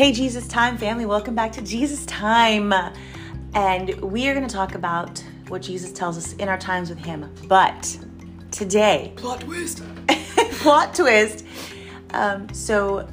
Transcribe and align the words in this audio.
Hey, 0.00 0.12
Jesus 0.12 0.48
Time 0.48 0.78
family, 0.78 1.04
welcome 1.04 1.34
back 1.34 1.52
to 1.52 1.60
Jesus 1.60 2.06
Time. 2.06 2.72
And 3.52 4.00
we 4.00 4.30
are 4.30 4.34
going 4.34 4.48
to 4.48 4.54
talk 4.54 4.74
about 4.74 5.22
what 5.48 5.60
Jesus 5.60 5.92
tells 5.92 6.16
us 6.16 6.32
in 6.36 6.48
our 6.48 6.56
times 6.56 6.88
with 6.88 6.96
Him. 6.96 7.30
But 7.48 7.98
today, 8.50 9.12
Plot 9.16 9.42
twist. 9.42 9.82
plot 10.52 10.94
twist. 10.94 11.44
Um, 12.14 12.48
so, 12.54 13.06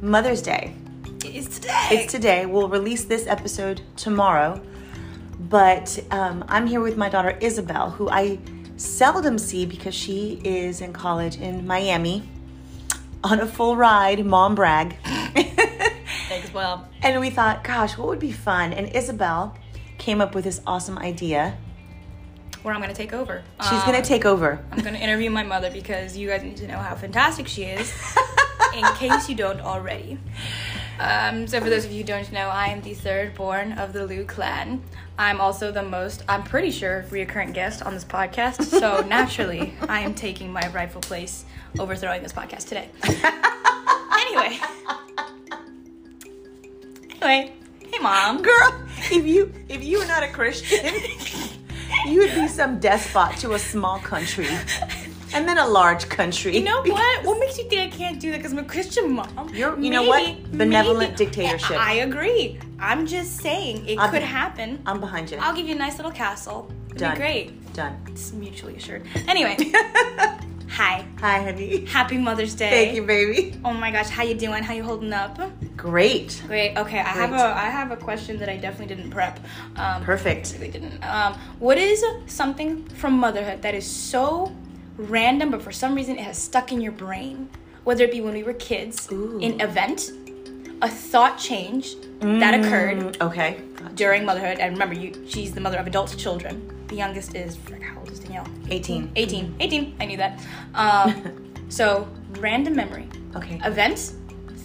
Mother's 0.00 0.42
Day. 0.42 0.76
It's 1.24 1.58
today. 1.58 1.88
It's 1.90 2.12
today. 2.12 2.46
We'll 2.46 2.68
release 2.68 3.02
this 3.02 3.26
episode 3.26 3.82
tomorrow. 3.96 4.62
But 5.40 5.98
um, 6.12 6.44
I'm 6.46 6.68
here 6.68 6.80
with 6.80 6.96
my 6.96 7.08
daughter 7.08 7.36
Isabel, 7.40 7.90
who 7.90 8.08
I 8.08 8.38
seldom 8.76 9.38
see 9.38 9.66
because 9.66 9.96
she 9.96 10.40
is 10.44 10.82
in 10.82 10.92
college 10.92 11.38
in 11.38 11.66
Miami 11.66 12.28
on 13.24 13.40
a 13.40 13.46
full 13.48 13.76
ride, 13.76 14.24
mom 14.24 14.54
brag. 14.54 14.96
Well. 16.52 16.88
And 17.02 17.20
we 17.20 17.30
thought, 17.30 17.64
gosh, 17.64 17.96
what 17.96 18.08
would 18.08 18.18
be 18.18 18.32
fun? 18.32 18.72
And 18.72 18.94
Isabel 18.94 19.56
came 19.98 20.20
up 20.20 20.34
with 20.34 20.44
this 20.44 20.60
awesome 20.66 20.98
idea. 20.98 21.56
Where 22.62 22.72
I'm 22.74 22.80
gonna 22.80 22.94
take 22.94 23.12
over. 23.12 23.42
She's 23.62 23.72
Um, 23.72 23.86
gonna 23.86 24.02
take 24.02 24.24
over. 24.24 24.58
I'm 24.70 24.80
gonna 24.82 24.98
interview 24.98 25.30
my 25.30 25.42
mother 25.42 25.70
because 25.70 26.16
you 26.16 26.28
guys 26.28 26.42
need 26.42 26.56
to 26.58 26.68
know 26.68 26.78
how 26.78 26.94
fantastic 26.94 27.48
she 27.48 27.64
is, 27.64 27.92
in 28.76 28.84
case 28.94 29.28
you 29.28 29.34
don't 29.34 29.60
already. 29.60 30.18
Um, 31.00 31.48
so 31.48 31.60
for 31.60 31.68
those 31.70 31.84
of 31.84 31.90
you 31.90 31.98
who 31.98 32.04
don't 32.04 32.30
know, 32.30 32.48
I 32.48 32.66
am 32.68 32.80
the 32.82 32.94
third 32.94 33.34
born 33.34 33.72
of 33.72 33.92
the 33.92 34.06
Liu 34.06 34.24
clan. 34.24 34.80
I'm 35.18 35.40
also 35.40 35.72
the 35.72 35.82
most, 35.82 36.22
I'm 36.28 36.44
pretty 36.44 36.70
sure, 36.70 37.04
reoccurring 37.10 37.52
guest 37.52 37.82
on 37.82 37.94
this 37.94 38.04
podcast. 38.04 38.62
So 38.62 39.00
naturally, 39.08 39.74
I 39.88 40.00
am 40.00 40.14
taking 40.14 40.52
my 40.52 40.68
rightful 40.68 41.00
place, 41.00 41.44
overthrowing 41.80 42.22
this 42.22 42.32
podcast 42.32 42.68
today. 42.68 42.88
anyway. 44.12 44.58
Anyway, 47.22 47.52
hey 47.88 47.98
mom. 48.00 48.42
Girl, 48.42 48.74
if 49.10 49.24
you 49.24 49.52
if 49.68 49.84
you 49.84 50.00
were 50.00 50.06
not 50.06 50.22
a 50.24 50.28
Christian, 50.28 50.92
you 52.06 52.18
would 52.18 52.34
be 52.34 52.48
some 52.48 52.80
despot 52.80 53.36
to 53.38 53.52
a 53.52 53.58
small 53.58 53.98
country. 54.00 54.48
And 55.34 55.48
then 55.48 55.56
a 55.56 55.66
large 55.66 56.08
country. 56.08 56.54
You 56.56 56.64
know 56.64 56.82
what? 56.82 57.24
What 57.24 57.38
makes 57.38 57.56
you 57.58 57.68
think 57.68 57.94
I 57.94 57.96
can't 57.96 58.20
do 58.20 58.30
that? 58.32 58.38
Because 58.38 58.52
I'm 58.52 58.58
a 58.58 58.64
Christian 58.64 59.12
mom. 59.12 59.50
You're- 59.54 59.80
you 59.82 59.88
know 59.90 60.02
what? 60.02 60.50
Benevolent 60.52 61.16
dictatorship. 61.16 61.78
I 61.80 61.94
agree. 62.08 62.58
I'm 62.78 63.06
just 63.06 63.36
saying 63.40 63.88
it 63.88 63.98
I'll 63.98 64.10
could 64.10 64.20
be- 64.20 64.26
happen. 64.26 64.82
I'm 64.84 65.00
behind 65.00 65.30
you. 65.30 65.38
I'll 65.40 65.54
give 65.54 65.66
you 65.68 65.74
a 65.74 65.78
nice 65.78 65.96
little 65.96 66.12
castle. 66.12 66.70
It'd 66.88 66.98
Done. 66.98 67.14
be 67.14 67.18
great. 67.20 67.72
Done. 67.72 67.96
It's 68.08 68.32
mutually 68.34 68.76
assured. 68.76 69.06
Anyway, 69.26 69.56
hi. 70.72 71.04
Hi, 71.20 71.42
honey. 71.42 71.84
Happy 71.86 72.18
Mother's 72.18 72.54
Day. 72.54 72.70
Thank 72.70 72.96
you, 72.96 73.02
baby. 73.04 73.54
Oh 73.64 73.72
my 73.72 73.90
gosh, 73.90 74.08
how 74.08 74.22
you 74.22 74.34
doing? 74.34 74.62
How 74.62 74.74
you 74.74 74.82
holding 74.82 75.12
up? 75.12 75.38
Great. 75.76 76.42
Great. 76.46 76.76
Okay, 76.76 76.98
I 76.98 77.02
have 77.22 77.32
a 77.32 77.44
I 77.66 77.68
have 77.78 77.90
a 77.90 77.96
question 77.96 78.38
that 78.38 78.48
I 78.48 78.56
definitely 78.56 78.94
didn't 78.94 79.10
prep. 79.10 79.40
Um, 79.76 80.02
Perfect. 80.02 80.54
really 80.54 80.70
didn't. 80.70 81.02
Um, 81.04 81.34
what 81.58 81.78
is 81.78 82.04
something 82.26 82.84
from 83.00 83.12
motherhood 83.18 83.62
that 83.62 83.74
is 83.74 83.86
so 83.86 84.52
random, 84.96 85.50
but 85.50 85.62
for 85.62 85.72
some 85.72 85.94
reason 85.94 86.16
it 86.18 86.22
has 86.24 86.38
stuck 86.38 86.72
in 86.72 86.80
your 86.80 86.92
brain? 86.92 87.48
Whether 87.84 88.04
it 88.04 88.12
be 88.12 88.20
when 88.20 88.34
we 88.34 88.42
were 88.44 88.54
kids, 88.54 89.08
Ooh. 89.10 89.40
an 89.42 89.60
event, 89.60 90.12
a 90.82 90.88
thought 90.88 91.36
change 91.38 91.96
that 92.20 92.54
occurred 92.54 92.98
Mm, 92.98 93.20
okay. 93.28 93.60
during 93.96 94.24
motherhood. 94.24 94.58
And 94.60 94.72
remember, 94.74 94.94
you 94.94 95.08
she's 95.28 95.52
the 95.52 95.60
mother 95.60 95.78
of 95.78 95.86
adult 95.88 96.16
children. 96.16 96.54
The 96.92 96.98
youngest 96.98 97.34
is 97.34 97.56
frick, 97.56 97.82
how 97.82 98.00
old 98.00 98.10
is 98.10 98.18
Danielle? 98.20 98.46
18. 98.68 99.12
18. 99.16 99.56
18. 99.60 99.96
I 99.98 100.04
knew 100.04 100.18
that. 100.18 100.38
Um, 100.74 101.54
so 101.70 102.06
random 102.38 102.76
memory, 102.76 103.08
Okay. 103.34 103.58
event, 103.64 104.12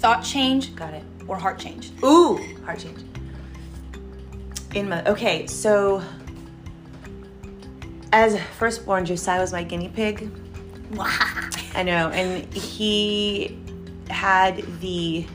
thought 0.01 0.25
change, 0.25 0.75
Got 0.75 0.93
it. 0.93 1.03
or 1.25 1.37
heart 1.37 1.57
change. 1.57 1.91
Ooh, 2.03 2.37
heart 2.65 2.79
change. 2.79 2.99
In 4.75 4.89
my 4.89 5.05
okay, 5.05 5.47
so 5.47 6.03
as 8.11 8.37
firstborn, 8.57 9.05
Josiah 9.05 9.39
was 9.39 9.53
my 9.53 9.63
guinea 9.63 9.87
pig. 9.87 10.29
I 10.99 11.83
know, 11.83 12.09
and 12.09 12.43
he 12.53 13.57
had 14.09 14.65
the 14.81 15.25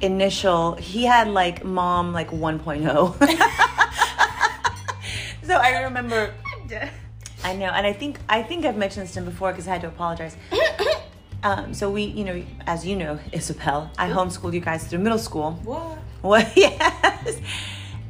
initial. 0.00 0.76
He 0.76 1.06
had 1.06 1.26
like 1.26 1.64
mom 1.64 2.12
like 2.12 2.30
1.0. 2.30 3.76
so 5.50 5.56
I 5.56 5.82
remember. 5.82 6.32
I 7.42 7.56
know, 7.56 7.66
and 7.66 7.84
I 7.86 7.92
think 7.92 8.20
I 8.28 8.42
think 8.42 8.64
I've 8.64 8.76
mentioned 8.76 9.04
this 9.06 9.14
to 9.14 9.18
him 9.20 9.24
before 9.24 9.50
because 9.50 9.66
I 9.66 9.72
had 9.72 9.80
to 9.82 9.88
apologize. 9.88 10.36
Um, 11.42 11.72
so 11.72 11.90
we, 11.90 12.02
you 12.02 12.22
know, 12.22 12.44
as 12.66 12.84
you 12.86 12.94
know, 12.94 13.18
Isabel, 13.32 13.90
I 13.96 14.10
homeschooled 14.10 14.52
you 14.52 14.60
guys 14.60 14.86
through 14.86 14.98
middle 14.98 15.18
school. 15.18 15.52
What? 15.64 15.96
Well, 16.20 16.46
yes. 16.54 17.40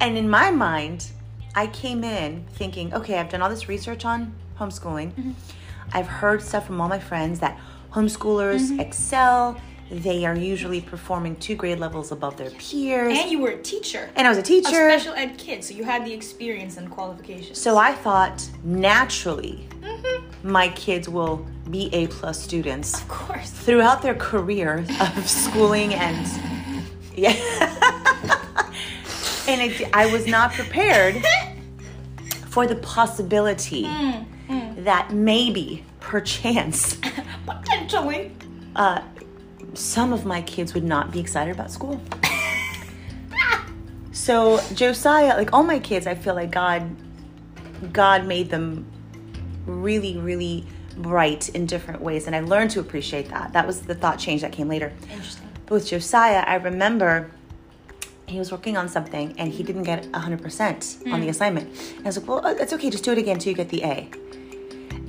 And 0.01 0.19
in 0.19 0.29
my 0.29 0.51
mind, 0.51 1.13
I 1.55 1.69
came 1.69 2.03
in 2.03 2.45
thinking, 2.55 2.93
okay, 2.93 3.21
I've 3.21 3.29
done 3.29 3.41
all 3.41 3.49
this 3.49 3.69
research 3.69 4.05
on 4.05 4.35
homeschooling. 4.59 5.13
Mm-hmm. 5.13 5.31
I've 5.93 6.09
heard 6.09 6.43
stuff 6.43 6.67
from 6.67 6.81
all 6.81 6.89
my 6.89 6.99
friends 6.99 7.39
that 7.39 7.57
homeschoolers 7.93 8.63
Mm-hmm. 8.71 8.81
excel. 8.81 9.57
They 9.91 10.25
are 10.25 10.37
usually 10.37 10.81
performing 10.81 11.35
two 11.37 11.57
grade 11.57 11.81
levels 11.81 12.13
above 12.13 12.37
their 12.37 12.51
peers. 12.51 13.19
And 13.19 13.31
you 13.31 13.41
were 13.41 13.51
a 13.51 13.59
teacher. 13.63 14.09
And 14.15 14.27
I 14.27 14.31
was 14.31 14.39
a 14.39 14.43
a 14.43 14.45
teacher. 14.45 14.69
special 14.71 15.15
ed 15.15 15.37
kid, 15.37 15.65
so 15.65 15.75
you 15.75 15.83
had 15.85 16.05
the 16.07 16.13
experience 16.13 16.77
and 16.77 16.89
qualifications. 16.91 17.59
So 17.61 17.77
I 17.77 17.93
thought 17.93 18.49
naturally 18.63 19.67
Mhm. 19.83 20.23
my 20.45 20.69
kids 20.69 21.09
will 21.09 21.45
be 21.71 21.89
A 21.93 22.07
plus 22.07 22.41
students 22.41 22.95
Of 23.01 23.09
course. 23.09 23.51
throughout 23.51 24.01
their 24.03 24.15
career 24.15 24.85
of 25.01 25.29
schooling 25.29 25.95
and 25.95 26.27
yeah 27.17 27.35
and 29.49 29.61
it, 29.61 29.89
i 29.93 30.07
was 30.07 30.27
not 30.27 30.53
prepared 30.53 31.15
for 32.49 32.67
the 32.67 32.77
possibility 32.77 33.85
Mm, 34.51 34.85
that 34.85 35.13
maybe 35.13 35.85
perchance 36.01 36.99
Potentially. 37.47 38.33
uh, 38.75 39.01
some 39.75 40.13
of 40.13 40.25
my 40.25 40.43
kids 40.43 40.75
would 40.75 40.85
not 40.85 41.11
be 41.13 41.21
excited 41.21 41.55
about 41.55 41.71
school 41.71 42.01
so 44.13 44.61
josiah 44.75 45.37
like 45.37 45.53
all 45.53 45.63
my 45.63 45.79
kids 45.79 46.07
i 46.07 46.15
feel 46.15 46.35
like 46.35 46.51
god 46.51 46.91
god 47.93 48.27
made 48.27 48.51
them 48.51 48.85
really 49.67 50.19
really 50.19 50.67
bright 50.97 51.49
in 51.51 51.65
different 51.67 52.01
ways 52.03 52.27
and 52.27 52.35
i 52.35 52.41
learned 52.41 52.71
to 52.71 52.81
appreciate 52.81 53.29
that 53.29 53.53
that 53.53 53.67
was 53.67 53.83
the 53.83 53.95
thought 53.95 54.19
change 54.19 54.41
that 54.43 54.53
came 54.53 54.69
later 54.69 54.93
Interesting. 55.11 55.49
but 55.67 55.75
with 55.75 55.87
Josiah, 55.87 56.43
I 56.47 56.57
remember 56.57 57.31
he 58.27 58.39
was 58.39 58.51
working 58.53 58.77
on 58.77 58.89
something 58.89 59.35
and 59.39 59.53
he 59.53 59.63
didn't 59.63 59.85
get 59.85 60.05
100% 60.13 61.13
on 61.13 61.21
the 61.21 61.29
assignment. 61.29 61.69
And 61.97 62.01
I 62.01 62.09
was 62.09 62.17
like, 62.19 62.29
well, 62.29 62.47
uh, 62.47 62.55
it's 62.59 62.73
okay, 62.73 62.91
just 62.91 63.03
do 63.05 63.11
it 63.13 63.19
again 63.19 63.35
until 63.37 63.51
you 63.51 63.57
get 63.57 63.69
the 63.71 63.83
A. 63.83 64.09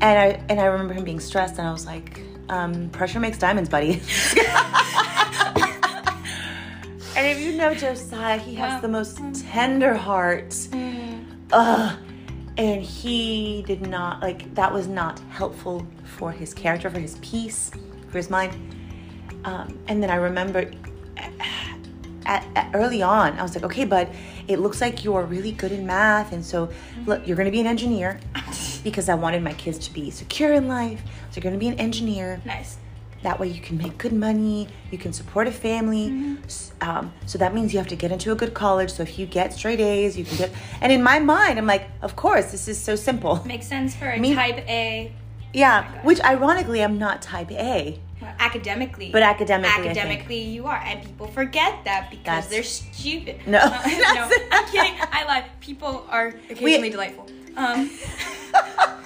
And 0.01 0.19
I, 0.19 0.43
and 0.49 0.59
I 0.59 0.65
remember 0.65 0.93
him 0.95 1.03
being 1.03 1.19
stressed 1.19 1.57
and 1.59 1.67
I 1.67 1.71
was 1.71 1.85
like, 1.85 2.19
um, 2.51 2.89
pressure 2.89 3.19
makes 3.19 3.37
diamonds, 3.37 3.69
buddy. 3.69 3.93
and 7.15 7.27
if 7.27 7.39
you 7.39 7.53
know 7.53 7.73
Josiah, 7.73 8.37
he 8.37 8.55
has 8.55 8.73
Wow. 8.75 8.81
the 8.81 8.87
most 8.87 9.19
tender 9.45 9.93
heart. 9.95 10.49
Mm. 10.49 11.25
Ugh. 11.51 11.97
And 12.57 12.83
he 12.83 13.63
did 13.65 13.87
not, 13.87 14.21
like, 14.21 14.53
that 14.55 14.71
was 14.71 14.85
not 14.87 15.19
helpful 15.31 15.87
for 16.03 16.31
his 16.31 16.53
character, 16.53 16.89
for 16.89 16.99
his 16.99 17.17
peace, 17.21 17.71
for 18.09 18.17
his 18.17 18.29
mind. 18.29 18.53
Um, 19.45 19.79
and 19.87 20.03
then 20.03 20.09
I 20.11 20.15
remember 20.15 20.69
at, 22.25 22.45
at 22.55 22.69
early 22.73 23.01
on, 23.01 23.39
I 23.39 23.41
was 23.41 23.55
like, 23.55 23.63
okay, 23.63 23.85
bud, 23.85 24.09
it 24.47 24.59
looks 24.59 24.81
like 24.81 25.03
you're 25.03 25.23
really 25.23 25.53
good 25.53 25.71
in 25.71 25.85
math. 25.87 26.33
And 26.33 26.43
so, 26.45 26.69
look, 27.05 27.25
you're 27.25 27.37
going 27.37 27.45
to 27.47 27.51
be 27.51 27.61
an 27.61 27.67
engineer 27.67 28.19
because 28.83 29.09
I 29.09 29.15
wanted 29.15 29.41
my 29.41 29.53
kids 29.53 29.79
to 29.87 29.93
be 29.93 30.11
secure 30.11 30.53
in 30.53 30.67
life. 30.67 31.01
So, 31.31 31.35
you're 31.37 31.43
going 31.43 31.53
to 31.55 31.59
be 31.59 31.67
an 31.67 31.79
engineer. 31.79 32.41
Nice. 32.45 32.77
That 33.23 33.39
way, 33.39 33.47
you 33.49 33.61
can 33.61 33.77
make 33.77 33.97
good 33.99 34.13
money, 34.13 34.67
you 34.91 34.97
can 34.97 35.13
support 35.13 35.47
a 35.47 35.51
family. 35.51 36.37
S- 36.45 36.71
Um, 36.81 37.13
so, 37.27 37.37
that 37.37 37.53
means 37.53 37.71
you 37.71 37.77
have 37.79 37.87
to 37.89 37.95
get 37.95 38.11
into 38.11 38.31
a 38.31 38.35
good 38.35 38.53
college. 38.53 38.91
So, 38.91 39.03
if 39.03 39.17
you 39.19 39.25
get 39.27 39.53
straight 39.53 39.79
A's, 39.79 40.17
you 40.17 40.25
can 40.25 40.37
get. 40.37 40.51
And 40.81 40.91
in 40.91 41.01
my 41.03 41.19
mind, 41.19 41.57
I'm 41.59 41.67
like, 41.67 41.85
of 42.01 42.15
course, 42.15 42.51
this 42.51 42.67
is 42.67 42.77
so 42.81 42.95
simple. 42.95 43.41
Makes 43.45 43.67
sense 43.67 43.95
for 43.95 44.09
a 44.09 44.17
Me- 44.19 44.33
type 44.35 44.57
A. 44.67 45.11
Yeah, 45.53 45.83
God. 45.83 46.05
which 46.05 46.21
ironically, 46.21 46.81
I'm 46.83 46.97
not 46.97 47.21
type 47.21 47.51
A. 47.51 47.99
Well, 48.21 48.33
academically. 48.39 49.09
But 49.11 49.21
academically. 49.23 49.89
Academically, 49.89 50.39
you 50.41 50.65
are. 50.65 50.81
And 50.85 51.03
people 51.05 51.27
forget 51.27 51.73
that 51.85 52.09
because 52.09 52.25
That's- 52.25 52.47
they're 52.49 52.63
stupid. 52.63 53.35
No, 53.47 53.59
Uh, 53.59 53.69
no, 54.15 54.29
I'm 54.51 54.65
kidding. 54.71 54.93
I 55.11 55.23
lied. 55.25 55.45
People 55.59 56.05
are 56.09 56.27
occasionally 56.49 56.89
delightful. 56.89 57.27
Um, 57.57 57.89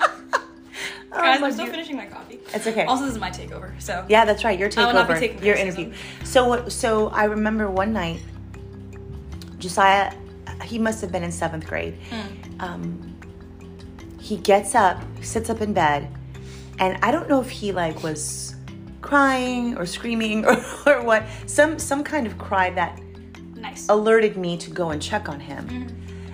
Oh, 1.15 1.21
guys, 1.21 1.41
I'm 1.41 1.51
still 1.51 1.65
dear. 1.65 1.73
finishing 1.73 1.95
my 1.97 2.05
coffee. 2.05 2.39
It's 2.53 2.67
okay. 2.67 2.83
Also, 2.85 3.05
this 3.05 3.13
is 3.13 3.19
my 3.19 3.29
takeover, 3.31 3.79
so. 3.81 4.05
Yeah, 4.09 4.25
that's 4.25 4.43
right. 4.43 4.57
Your 4.59 4.69
I 4.77 4.85
will 4.85 4.93
not 4.93 5.07
be 5.07 5.13
takeover. 5.13 5.19
taking 5.19 5.43
Your 5.43 5.55
interview. 5.55 5.93
So 6.23 6.47
what? 6.47 6.71
So 6.71 7.09
I 7.09 7.23
remember 7.25 7.69
one 7.69 7.93
night, 7.93 8.21
Josiah, 9.57 10.13
he 10.63 10.77
must 10.79 11.01
have 11.01 11.11
been 11.11 11.23
in 11.23 11.31
seventh 11.31 11.67
grade. 11.67 11.97
Mm. 12.09 12.61
Um, 12.61 13.15
he 14.19 14.37
gets 14.37 14.75
up, 14.75 15.01
sits 15.21 15.49
up 15.49 15.61
in 15.61 15.73
bed, 15.73 16.09
and 16.79 16.97
I 17.03 17.11
don't 17.11 17.29
know 17.29 17.41
if 17.41 17.49
he 17.49 17.71
like 17.71 18.01
was 18.03 18.55
crying 19.01 19.77
or 19.77 19.85
screaming 19.85 20.45
or, 20.45 20.57
or 20.85 21.01
what. 21.03 21.23
Some 21.45 21.79
some 21.79 22.03
kind 22.03 22.27
of 22.27 22.37
cry 22.37 22.69
that 22.71 22.99
Nice. 23.55 23.87
alerted 23.89 24.37
me 24.37 24.57
to 24.57 24.69
go 24.69 24.89
and 24.91 25.01
check 25.01 25.29
on 25.29 25.39
him. 25.39 25.67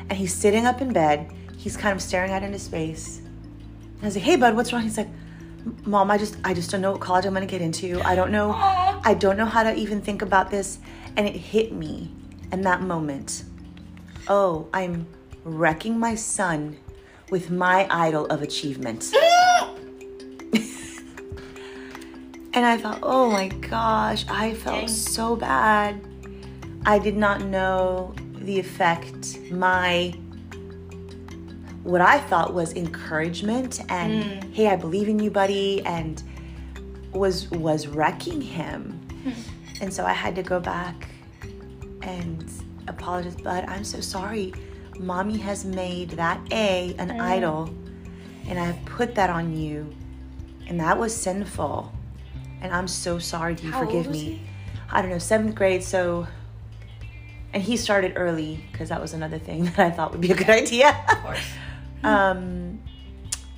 And 0.09 0.13
he's 0.13 0.33
sitting 0.33 0.65
up 0.65 0.81
in 0.81 0.91
bed. 0.91 1.31
He's 1.57 1.77
kind 1.77 1.95
of 1.95 2.01
staring 2.01 2.31
out 2.31 2.43
into 2.43 2.59
space. 2.59 3.20
And 4.01 4.03
I 4.03 4.05
was 4.07 4.15
like, 4.15 4.23
"Hey, 4.23 4.35
bud, 4.35 4.55
what's 4.55 4.73
wrong?" 4.73 4.81
He's 4.81 4.97
like, 4.97 5.09
"Mom, 5.85 6.09
I 6.09 6.17
just, 6.17 6.35
I 6.43 6.53
just 6.53 6.71
don't 6.71 6.81
know 6.81 6.91
what 6.91 7.01
college 7.01 7.25
I'm 7.25 7.33
gonna 7.33 7.45
get 7.45 7.61
into. 7.61 8.01
I 8.01 8.15
don't 8.15 8.31
know, 8.31 8.51
I 8.51 9.13
don't 9.13 9.37
know 9.37 9.45
how 9.45 9.63
to 9.63 9.75
even 9.75 10.01
think 10.01 10.21
about 10.21 10.49
this." 10.49 10.79
And 11.15 11.27
it 11.27 11.35
hit 11.35 11.71
me 11.71 12.11
in 12.51 12.61
that 12.61 12.81
moment. 12.81 13.43
Oh, 14.27 14.67
I'm 14.73 15.07
wrecking 15.43 15.99
my 15.99 16.15
son 16.15 16.77
with 17.29 17.51
my 17.51 17.87
idol 17.89 18.25
of 18.27 18.41
achievement. 18.41 19.13
And 22.53 22.65
I 22.65 22.75
thought, 22.75 22.99
oh 23.01 23.31
my 23.31 23.47
gosh, 23.47 24.25
I 24.27 24.55
felt 24.55 24.89
so 24.89 25.37
bad. 25.37 26.01
I 26.85 26.99
did 26.99 27.15
not 27.15 27.43
know 27.43 28.13
the 28.39 28.59
effect 28.59 29.39
my 29.49 30.13
what 31.83 32.01
I 32.01 32.19
thought 32.19 32.53
was 32.53 32.73
encouragement 32.73 33.81
and 33.89 34.43
hmm. 34.43 34.51
hey, 34.51 34.67
I 34.67 34.75
believe 34.75 35.09
in 35.09 35.19
you, 35.19 35.31
buddy, 35.31 35.81
and 35.85 36.21
was 37.13 37.49
was 37.51 37.87
wrecking 37.87 38.41
him. 38.41 38.99
Hmm. 39.23 39.81
And 39.81 39.93
so 39.93 40.05
I 40.05 40.13
had 40.13 40.35
to 40.35 40.43
go 40.43 40.59
back 40.59 41.09
and 42.03 42.49
apologize, 42.87 43.35
but 43.35 43.67
I'm 43.67 43.83
so 43.83 43.99
sorry. 43.99 44.53
Mommy 44.99 45.37
has 45.37 45.65
made 45.65 46.11
that 46.11 46.39
A 46.51 46.95
an 46.99 47.09
hmm. 47.09 47.21
idol, 47.21 47.73
and 48.47 48.59
I've 48.59 48.83
put 48.85 49.15
that 49.15 49.29
on 49.29 49.55
you, 49.55 49.93
and 50.67 50.79
that 50.79 50.97
was 50.97 51.15
sinful. 51.15 51.91
And 52.61 52.71
I'm 52.71 52.87
so 52.87 53.17
sorry. 53.17 53.55
Do 53.55 53.65
you 53.65 53.71
How 53.71 53.85
forgive 53.85 54.11
me? 54.11 54.19
he? 54.19 54.41
I 54.91 55.01
don't 55.01 55.09
know, 55.09 55.17
seventh 55.17 55.55
grade. 55.55 55.83
So, 55.83 56.27
and 57.53 57.63
he 57.63 57.75
started 57.75 58.13
early 58.17 58.63
because 58.71 58.89
that 58.89 59.01
was 59.01 59.13
another 59.13 59.39
thing 59.39 59.63
that 59.75 59.79
I 59.79 59.89
thought 59.89 60.11
would 60.11 60.21
be 60.21 60.31
a 60.31 60.35
good 60.35 60.49
idea. 60.49 60.95
Um, 62.03 62.81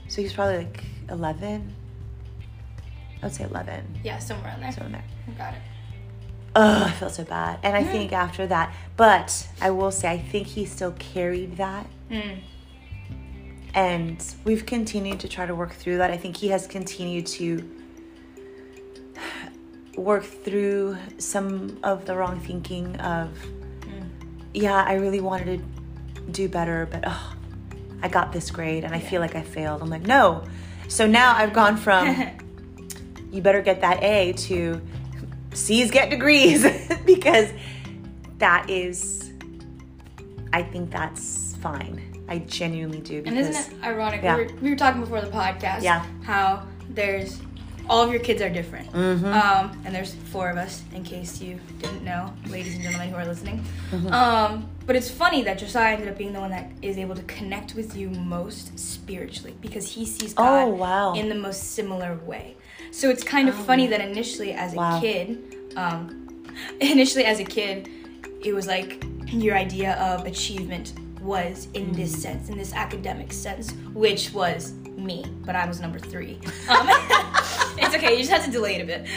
so 0.07 0.21
he's 0.21 0.33
probably 0.33 0.57
like 0.57 0.83
11. 1.09 1.73
I 3.21 3.25
would 3.25 3.33
say 3.33 3.45
11. 3.45 3.99
Yeah, 4.03 4.19
somewhere 4.19 4.53
in 4.53 4.61
there. 4.61 4.71
So 4.71 4.83
in 4.83 4.91
there. 4.91 5.03
Got 5.37 5.53
it. 5.53 5.61
Ugh, 6.55 6.87
I 6.87 6.91
felt 6.91 7.13
so 7.13 7.23
bad. 7.23 7.59
And 7.63 7.75
I 7.75 7.83
think 7.83 8.11
after 8.11 8.45
that, 8.47 8.73
but 8.95 9.47
I 9.59 9.71
will 9.71 9.91
say, 9.91 10.11
I 10.11 10.19
think 10.19 10.45
he 10.45 10.65
still 10.65 10.91
carried 10.93 11.57
that. 11.57 11.87
Mm. 12.11 12.39
And 13.73 14.35
we've 14.43 14.65
continued 14.65 15.19
to 15.21 15.27
try 15.27 15.47
to 15.47 15.55
work 15.55 15.71
through 15.71 15.97
that. 15.97 16.11
I 16.11 16.17
think 16.17 16.37
he 16.37 16.49
has 16.49 16.67
continued 16.67 17.25
to 17.27 17.67
work 19.97 20.23
through 20.23 20.97
some 21.17 21.79
of 21.83 22.05
the 22.05 22.15
wrong 22.15 22.39
thinking 22.39 22.97
of, 22.97 23.29
yeah, 24.53 24.83
I 24.83 24.93
really 24.93 25.21
wanted 25.21 25.63
to 26.15 26.21
do 26.31 26.47
better, 26.47 26.87
but 26.91 27.03
oh, 27.07 27.32
I 28.03 28.09
got 28.09 28.33
this 28.33 28.51
grade 28.51 28.83
and 28.83 28.93
I 28.93 28.99
feel 28.99 29.21
like 29.21 29.33
I 29.33 29.41
failed. 29.41 29.81
I'm 29.81 29.89
like, 29.89 30.01
no. 30.01 30.43
So 30.89 31.07
now 31.07 31.35
I've 31.35 31.53
gone 31.53 31.77
from, 31.77 32.31
you 33.31 33.41
better 33.41 33.61
get 33.61 33.79
that 33.81 34.03
A 34.03 34.33
to 34.33 34.81
C's 35.53 35.89
get 35.89 36.09
degrees 36.09 36.63
because 37.05 37.49
that 38.39 38.69
is, 38.69 39.31
I 40.51 40.61
think 40.63 40.91
that's 40.91 41.55
fine. 41.61 42.25
I 42.27 42.39
genuinely 42.39 42.99
do. 42.99 43.17
And 43.17 43.25
Because, 43.25 43.49
isn't 43.57 43.79
it 43.79 43.83
ironic? 43.85 44.21
Yeah. 44.21 44.37
We, 44.37 44.43
were, 44.45 44.53
we 44.55 44.69
were 44.71 44.75
talking 44.75 45.01
before 45.01 45.21
the 45.21 45.31
podcast. 45.31 45.81
Yeah. 45.81 46.05
How 46.23 46.67
there's 46.89 47.39
all 47.89 48.01
of 48.03 48.11
your 48.11 48.21
kids 48.21 48.41
are 48.41 48.49
different. 48.49 48.91
Mm-hmm. 48.91 49.25
Um, 49.25 49.81
and 49.85 49.93
there's 49.93 50.13
four 50.15 50.49
of 50.49 50.57
us, 50.57 50.83
in 50.93 51.03
case 51.03 51.41
you 51.41 51.59
didn't 51.79 52.03
know, 52.03 52.33
ladies 52.47 52.73
and 52.75 52.83
gentlemen 52.83 53.09
who 53.09 53.15
are 53.15 53.25
listening. 53.25 53.63
Mm-hmm. 53.91 54.07
Um, 54.13 54.69
but 54.85 54.95
it's 54.95 55.09
funny 55.09 55.43
that 55.43 55.57
Josiah 55.59 55.93
ended 55.93 56.07
up 56.09 56.17
being 56.17 56.33
the 56.33 56.39
one 56.39 56.51
that 56.51 56.71
is 56.81 56.97
able 56.97 57.15
to 57.15 57.23
connect 57.23 57.75
with 57.75 57.95
you 57.95 58.09
most 58.09 58.77
spiritually 58.79 59.55
because 59.61 59.87
he 59.91 60.05
sees 60.05 60.33
God 60.33 60.63
Oh, 60.63 60.67
wow. 60.69 61.13
in 61.13 61.29
the 61.29 61.35
most 61.35 61.73
similar 61.73 62.15
way. 62.25 62.55
So 62.91 63.09
it's 63.09 63.23
kind 63.23 63.49
of 63.49 63.55
funny 63.55 63.87
that 63.87 64.01
initially, 64.01 64.53
as 64.53 64.73
a 64.75 64.99
kid, 65.01 65.55
um, 65.75 66.45
initially 66.79 67.25
as 67.25 67.39
a 67.39 67.43
kid, 67.45 67.89
it 68.43 68.53
was 68.53 68.67
like 68.67 69.03
your 69.27 69.55
idea 69.55 69.93
of 69.95 70.25
achievement 70.25 70.93
was 71.21 71.67
in 71.73 71.87
Mm. 71.91 71.95
this 71.95 72.21
sense, 72.21 72.49
in 72.49 72.57
this 72.57 72.73
academic 72.73 73.31
sense, 73.31 73.71
which 73.93 74.31
was 74.33 74.73
me, 74.97 75.25
but 75.45 75.55
I 75.55 75.65
was 75.65 75.79
number 75.79 75.97
three. 75.97 76.37
It's 77.77 77.95
okay, 77.95 78.11
you 78.13 78.19
just 78.19 78.31
have 78.31 78.45
to 78.45 78.51
delay 78.51 78.75
it 78.75 78.81
a 78.81 78.85
bit. 78.85 79.07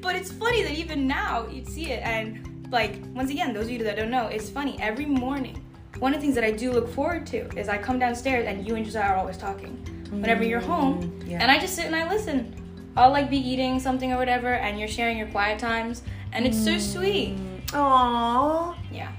But 0.00 0.16
it's 0.16 0.30
funny 0.30 0.62
that 0.62 0.72
even 0.72 1.06
now 1.06 1.46
you'd 1.48 1.68
see 1.68 1.90
it, 1.92 2.02
and 2.02 2.66
like 2.70 2.98
once 3.14 3.30
again, 3.30 3.54
those 3.54 3.64
of 3.66 3.70
you 3.70 3.78
that 3.84 3.96
don't 3.96 4.10
know, 4.10 4.26
it's 4.26 4.50
funny. 4.50 4.76
Every 4.80 5.06
morning, 5.06 5.64
one 5.98 6.12
of 6.12 6.20
the 6.20 6.22
things 6.24 6.34
that 6.34 6.44
I 6.44 6.50
do 6.50 6.72
look 6.72 6.88
forward 6.90 7.26
to 7.28 7.48
is 7.58 7.68
I 7.68 7.78
come 7.78 7.98
downstairs 7.98 8.46
and 8.46 8.66
you 8.66 8.74
and 8.76 8.84
Josiah 8.84 9.10
are 9.12 9.16
always 9.16 9.38
talking. 9.38 9.72
Whenever 10.10 10.44
you're 10.44 10.60
home, 10.60 11.02
Mm, 11.02 11.30
yeah. 11.30 11.38
and 11.42 11.50
I 11.50 11.58
just 11.58 11.74
sit 11.74 11.86
and 11.86 11.96
I 11.96 12.08
listen. 12.08 12.54
I'll 12.96 13.10
like 13.10 13.30
be 13.30 13.38
eating 13.38 13.80
something 13.80 14.12
or 14.12 14.18
whatever, 14.18 14.52
and 14.54 14.78
you're 14.78 14.88
sharing 14.88 15.16
your 15.18 15.26
quiet 15.28 15.58
times, 15.58 16.02
and 16.32 16.46
it's 16.46 16.62
so 16.62 16.78
sweet. 16.78 17.36
Aww. 17.68 18.76
Yeah, 18.92 19.10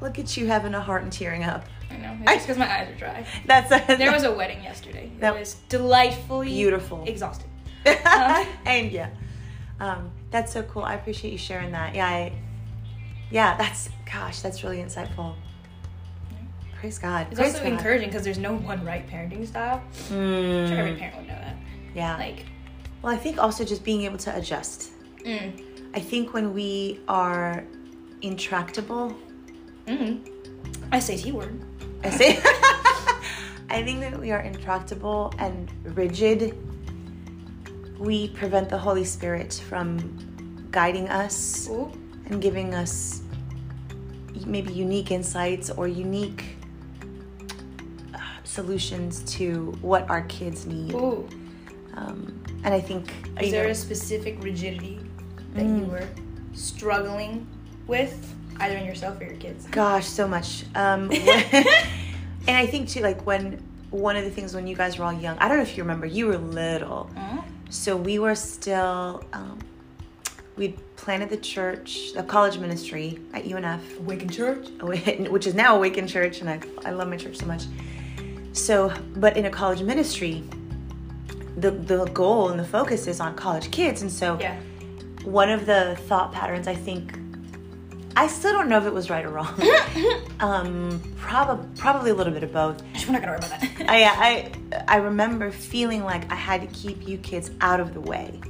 Look 0.00 0.18
at 0.18 0.36
you 0.36 0.46
having 0.46 0.74
a 0.74 0.80
heart 0.80 1.02
and 1.02 1.12
tearing 1.12 1.44
up. 1.44 1.64
Know. 2.02 2.16
It's 2.22 2.32
just 2.32 2.46
because 2.46 2.58
my 2.58 2.70
eyes 2.72 2.88
are 2.90 2.94
dry. 2.98 3.26
That's 3.46 3.70
a, 3.72 3.96
There 3.96 4.12
was 4.18 4.24
a 4.24 4.32
wedding 4.32 4.62
yesterday. 4.62 5.06
It 5.06 5.20
That- 5.20 5.38
was 5.38 5.54
delightfully 5.68 6.48
beautiful. 6.48 7.04
exhausting. 7.06 7.48
and 7.84 8.92
yeah, 8.92 9.10
um, 9.80 10.10
that's 10.30 10.52
so 10.52 10.62
cool. 10.62 10.82
I 10.84 10.94
appreciate 10.94 11.30
you 11.32 11.38
sharing 11.38 11.72
that. 11.72 11.94
Yeah, 11.94 12.06
I, 12.06 12.32
yeah, 13.30 13.56
that's 13.56 13.88
gosh, 14.10 14.40
that's 14.40 14.62
really 14.62 14.78
insightful. 14.78 15.34
Praise 16.78 16.98
God. 16.98 17.28
It's 17.30 17.38
Praise 17.40 17.54
also 17.54 17.64
God. 17.64 17.72
encouraging 17.74 18.08
because 18.08 18.24
there's 18.24 18.38
no 18.38 18.54
one 18.56 18.84
right 18.84 19.08
parenting 19.08 19.46
style. 19.46 19.82
Mm, 20.08 20.68
sure 20.68 20.78
every 20.78 20.94
parent 20.96 21.16
would 21.16 21.28
know 21.28 21.34
that. 21.34 21.56
yeah. 21.94 22.16
Like, 22.16 22.44
well, 23.02 23.12
I 23.12 23.16
think 23.16 23.38
also 23.38 23.64
just 23.64 23.84
being 23.84 24.02
able 24.02 24.18
to 24.18 24.36
adjust. 24.36 24.90
mm, 25.24 25.64
I 25.94 26.00
think 26.00 26.32
when 26.34 26.52
we 26.54 27.00
are 27.08 27.64
intractable, 28.22 29.14
mm, 29.86 30.20
SAT 31.00 31.32
word. 31.32 31.60
I 32.04 32.10
say, 32.10 32.40
I 33.70 33.82
think 33.82 34.00
that 34.00 34.18
we 34.18 34.30
are 34.32 34.40
intractable 34.40 35.32
and 35.38 35.70
rigid. 35.96 36.56
We 37.98 38.28
prevent 38.28 38.68
the 38.68 38.78
Holy 38.78 39.04
Spirit 39.04 39.62
from 39.68 40.68
guiding 40.70 41.08
us 41.08 41.68
Ooh. 41.70 41.90
and 42.26 42.40
giving 42.42 42.74
us 42.74 43.22
maybe 44.46 44.72
unique 44.72 45.10
insights 45.10 45.70
or 45.70 45.86
unique 45.86 46.44
uh, 48.14 48.18
solutions 48.44 49.20
to 49.34 49.76
what 49.82 50.08
our 50.10 50.22
kids 50.22 50.66
need. 50.66 50.94
Ooh. 50.94 51.28
Um, 51.94 52.42
and 52.64 52.74
I 52.74 52.80
think 52.80 53.12
Is 53.40 53.50
there 53.52 53.64
know, 53.64 53.70
a 53.70 53.74
specific 53.74 54.42
rigidity 54.42 54.98
that 55.54 55.64
Mm. 55.64 55.80
you 55.80 55.84
were 55.86 56.08
struggling 56.54 57.46
with, 57.86 58.34
either 58.58 58.76
in 58.76 58.86
yourself 58.86 59.20
or 59.20 59.24
your 59.24 59.36
kids? 59.36 59.66
gosh, 59.70 60.06
so 60.06 60.26
much. 60.26 60.64
Um, 60.74 61.10
and 62.48 62.56
I 62.56 62.66
think 62.66 62.88
too, 62.88 63.00
like 63.00 63.24
when 63.26 63.62
one 63.90 64.16
of 64.16 64.24
the 64.24 64.30
things 64.30 64.54
when 64.54 64.66
you 64.66 64.74
guys 64.76 64.98
were 64.98 65.04
all 65.04 65.12
young, 65.12 65.36
I 65.38 65.48
don't 65.48 65.56
know 65.58 65.62
if 65.62 65.76
you 65.76 65.82
remember, 65.82 66.06
you 66.06 66.26
were 66.26 66.38
little, 66.38 67.10
Mm. 67.14 67.44
so 67.70 67.96
we 67.96 68.18
were 68.18 68.34
still. 68.34 69.22
Um, 69.32 69.58
we 70.56 70.68
planted 70.96 71.30
the 71.30 71.38
church, 71.38 72.12
the 72.14 72.22
college 72.22 72.58
ministry 72.58 73.18
at 73.32 73.44
UNF. 73.44 73.80
Awaken 74.00 74.28
Church. 74.28 74.68
which 75.30 75.46
is 75.46 75.54
now 75.54 75.76
Awaken 75.76 76.06
Church, 76.06 76.40
and 76.42 76.50
I, 76.50 76.60
I 76.84 76.90
love 76.90 77.08
my 77.08 77.16
church 77.16 77.38
so 77.38 77.46
much. 77.46 77.64
So, 78.52 78.92
but 79.16 79.36
in 79.38 79.46
a 79.46 79.50
college 79.50 79.80
ministry, 79.82 80.44
the 81.56 81.70
the 81.70 82.04
goal 82.06 82.50
and 82.50 82.60
the 82.60 82.64
focus 82.66 83.06
is 83.06 83.18
on 83.20 83.34
college 83.34 83.70
kids, 83.70 84.02
and 84.02 84.10
so 84.10 84.38
Yeah. 84.40 84.56
one 85.24 85.48
of 85.50 85.64
the 85.66 85.96
thought 86.06 86.32
patterns 86.32 86.66
I 86.68 86.74
think 86.74 87.18
I 88.14 88.26
still 88.26 88.52
don't 88.52 88.68
know 88.68 88.78
if 88.78 88.84
it 88.84 88.92
was 88.92 89.10
right 89.10 89.24
or 89.24 89.30
wrong. 89.30 89.58
um, 90.40 91.02
probably 91.16 91.66
probably 91.76 92.10
a 92.10 92.14
little 92.14 92.32
bit 92.32 92.42
of 92.42 92.52
both. 92.52 92.82
We're 93.06 93.12
not 93.12 93.22
gonna 93.22 93.32
worry 93.32 93.38
about 93.38 93.60
that. 93.60 93.70
I, 93.88 94.04
I 94.04 94.84
I 94.88 94.96
remember 94.96 95.50
feeling 95.50 96.04
like 96.04 96.30
I 96.30 96.34
had 96.34 96.60
to 96.60 96.66
keep 96.68 97.06
you 97.06 97.18
kids 97.18 97.50
out 97.60 97.80
of 97.80 97.94
the 97.94 98.00
way 98.00 98.40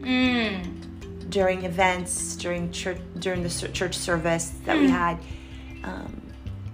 mm. 0.00 1.30
during 1.30 1.64
events, 1.64 2.36
during 2.36 2.70
church, 2.72 2.98
during 3.18 3.42
the 3.42 3.68
church 3.72 3.96
service 3.96 4.52
that 4.64 4.78
we 4.78 4.88
had. 4.88 5.18
Um, 5.82 6.20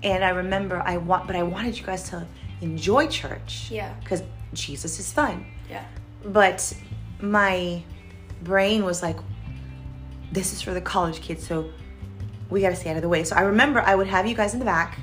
and 0.03 0.25
I 0.25 0.31
remember 0.31 0.83
I 0.85 0.97
want, 0.97 1.27
but 1.27 1.37
I 1.37 1.43
wanted 1.43 1.79
you 1.79 1.85
guys 1.85 2.09
to 2.11 2.27
enjoy 2.61 3.07
church. 3.09 3.71
Yeah. 3.71 3.93
Because 4.01 4.23
Jesus 4.53 4.99
is 4.99 5.13
fun. 5.13 5.47
Yeah. 5.69 5.85
But 6.25 6.73
my 7.21 7.83
brain 8.43 8.85
was 8.85 9.03
like, 9.03 9.17
this 10.33 10.53
is 10.53 10.63
for 10.63 10.73
the 10.73 10.81
college 10.81 11.21
kids, 11.21 11.47
so 11.47 11.71
we 12.51 12.61
got 12.61 12.71
to 12.71 12.77
stay 12.77 12.91
out 12.91 12.97
of 12.97 13.03
the 13.03 13.09
way. 13.09 13.25
So 13.25 13.37
I 13.37 13.43
remember 13.43 13.81
I 13.81 13.95
would 13.95 14.07
have 14.09 14.27
you 14.27 14.35
guys 14.35 14.53
in 14.55 14.59
the 14.59 14.65
back, 14.65 14.99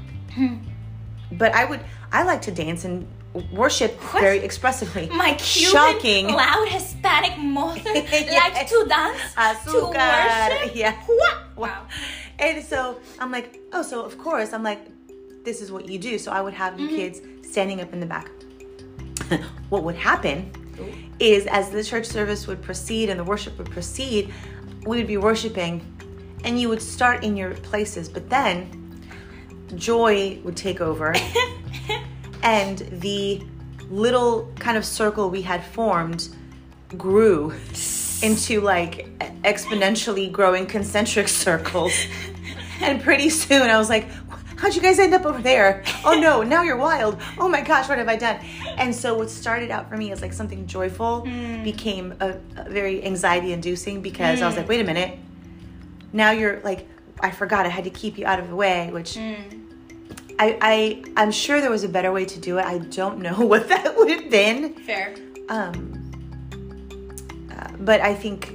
but 1.31 1.53
I 1.53 1.65
would, 1.65 1.79
I 2.11 2.23
like 2.23 2.41
to 2.43 2.51
dance 2.51 2.85
and 2.85 3.07
worship 3.51 3.93
What? 4.13 4.21
very 4.21 4.39
expressively. 4.39 5.07
My 5.11 5.33
Cuban, 5.35 5.71
Shocking. 5.71 6.27
loud 6.27 6.67
Hispanic 6.69 7.37
mother 7.37 7.81
Yes. 7.93 8.55
likes 8.55 8.71
to 8.71 8.85
dance, 8.89 9.33
to 9.33 9.39
Azúcar. 9.71 10.49
worship. 10.49 10.75
Yeah. 10.75 10.95
What? 11.05 11.37
Wow. 11.57 11.87
And 12.39 12.63
so 12.63 12.99
I'm 13.19 13.31
like, 13.31 13.59
oh, 13.73 13.81
so 13.81 14.03
of 14.03 14.17
course, 14.17 14.53
I'm 14.53 14.63
like, 14.63 14.87
this 15.43 15.61
is 15.61 15.71
what 15.71 15.87
you 15.87 15.97
do. 15.99 16.17
So 16.17 16.31
I 16.31 16.41
would 16.41 16.53
have 16.53 16.73
Mm-hmm. 16.73 16.89
you 16.89 16.95
kids 16.95 17.21
standing 17.43 17.81
up 17.81 17.93
in 17.93 17.99
the 17.99 18.05
back. 18.05 18.29
what 19.69 19.83
would 19.83 19.95
happen 19.95 20.51
is 21.19 21.47
as 21.47 21.69
the 21.71 21.83
church 21.83 22.05
service 22.05 22.45
would 22.47 22.61
proceed 22.61 23.09
and 23.09 23.19
the 23.19 23.23
worship 23.23 23.57
would 23.57 23.69
proceed, 23.71 24.31
we 24.85 24.97
would 24.97 25.07
be 25.07 25.17
worshiping 25.17 25.81
and 26.43 26.59
you 26.59 26.69
would 26.69 26.81
start 26.81 27.23
in 27.23 27.35
your 27.35 27.53
places, 27.55 28.09
but 28.09 28.29
then 28.29 29.05
joy 29.75 30.39
would 30.43 30.55
take 30.55 30.79
over 30.81 31.13
and 32.43 32.77
the 32.77 33.41
little 33.89 34.51
kind 34.59 34.77
of 34.77 34.85
circle 34.85 35.29
we 35.29 35.41
had 35.41 35.63
formed 35.63 36.29
grew 36.97 37.51
into 38.21 38.61
like 38.61 39.07
exponentially 39.43 40.31
growing 40.31 40.65
concentric 40.65 41.27
circles. 41.27 41.93
And 42.81 43.01
pretty 43.01 43.29
soon 43.29 43.63
I 43.69 43.77
was 43.77 43.89
like, 43.89 44.07
how'd 44.57 44.75
you 44.75 44.81
guys 44.81 44.99
end 44.99 45.13
up 45.13 45.25
over 45.25 45.41
there? 45.41 45.83
Oh 46.05 46.19
no, 46.19 46.43
now 46.43 46.63
you're 46.63 46.77
wild. 46.77 47.19
Oh 47.37 47.47
my 47.47 47.61
gosh, 47.61 47.89
what 47.89 47.97
have 47.97 48.07
I 48.07 48.15
done? 48.15 48.39
And 48.77 48.93
so 48.93 49.15
what 49.15 49.29
started 49.29 49.71
out 49.71 49.89
for 49.89 49.97
me 49.97 50.11
as 50.11 50.21
like 50.21 50.33
something 50.33 50.67
joyful 50.67 51.21
hmm. 51.21 51.63
became 51.63 52.13
a, 52.19 52.37
a 52.55 52.69
very 52.69 53.03
anxiety 53.03 53.53
inducing 53.53 54.01
because 54.01 54.41
I 54.41 54.45
was 54.45 54.55
hmm. 54.55 54.61
like, 54.61 54.69
wait 54.69 54.81
a 54.81 54.83
minute. 54.83 55.19
Now 56.13 56.31
you're 56.31 56.59
like, 56.61 56.87
I 57.19 57.31
forgot 57.31 57.65
I 57.65 57.69
had 57.69 57.83
to 57.85 57.89
keep 57.89 58.17
you 58.17 58.25
out 58.25 58.39
of 58.39 58.47
the 58.49 58.55
way, 58.55 58.89
which 58.91 59.17
I, 59.17 60.57
I 60.61 61.03
I'm 61.17 61.31
sure 61.31 61.61
there 61.61 61.71
was 61.71 61.83
a 61.83 61.89
better 61.89 62.11
way 62.11 62.25
to 62.25 62.39
do 62.39 62.57
it. 62.59 62.65
I 62.65 62.77
don't 62.77 63.19
know 63.19 63.33
what 63.45 63.67
that 63.69 63.95
would 63.97 64.09
have 64.09 64.29
been. 64.29 64.73
Fair. 64.73 65.15
Um, 65.49 65.93
uh, 67.51 67.67
but 67.79 68.01
I 68.01 68.13
think, 68.13 68.53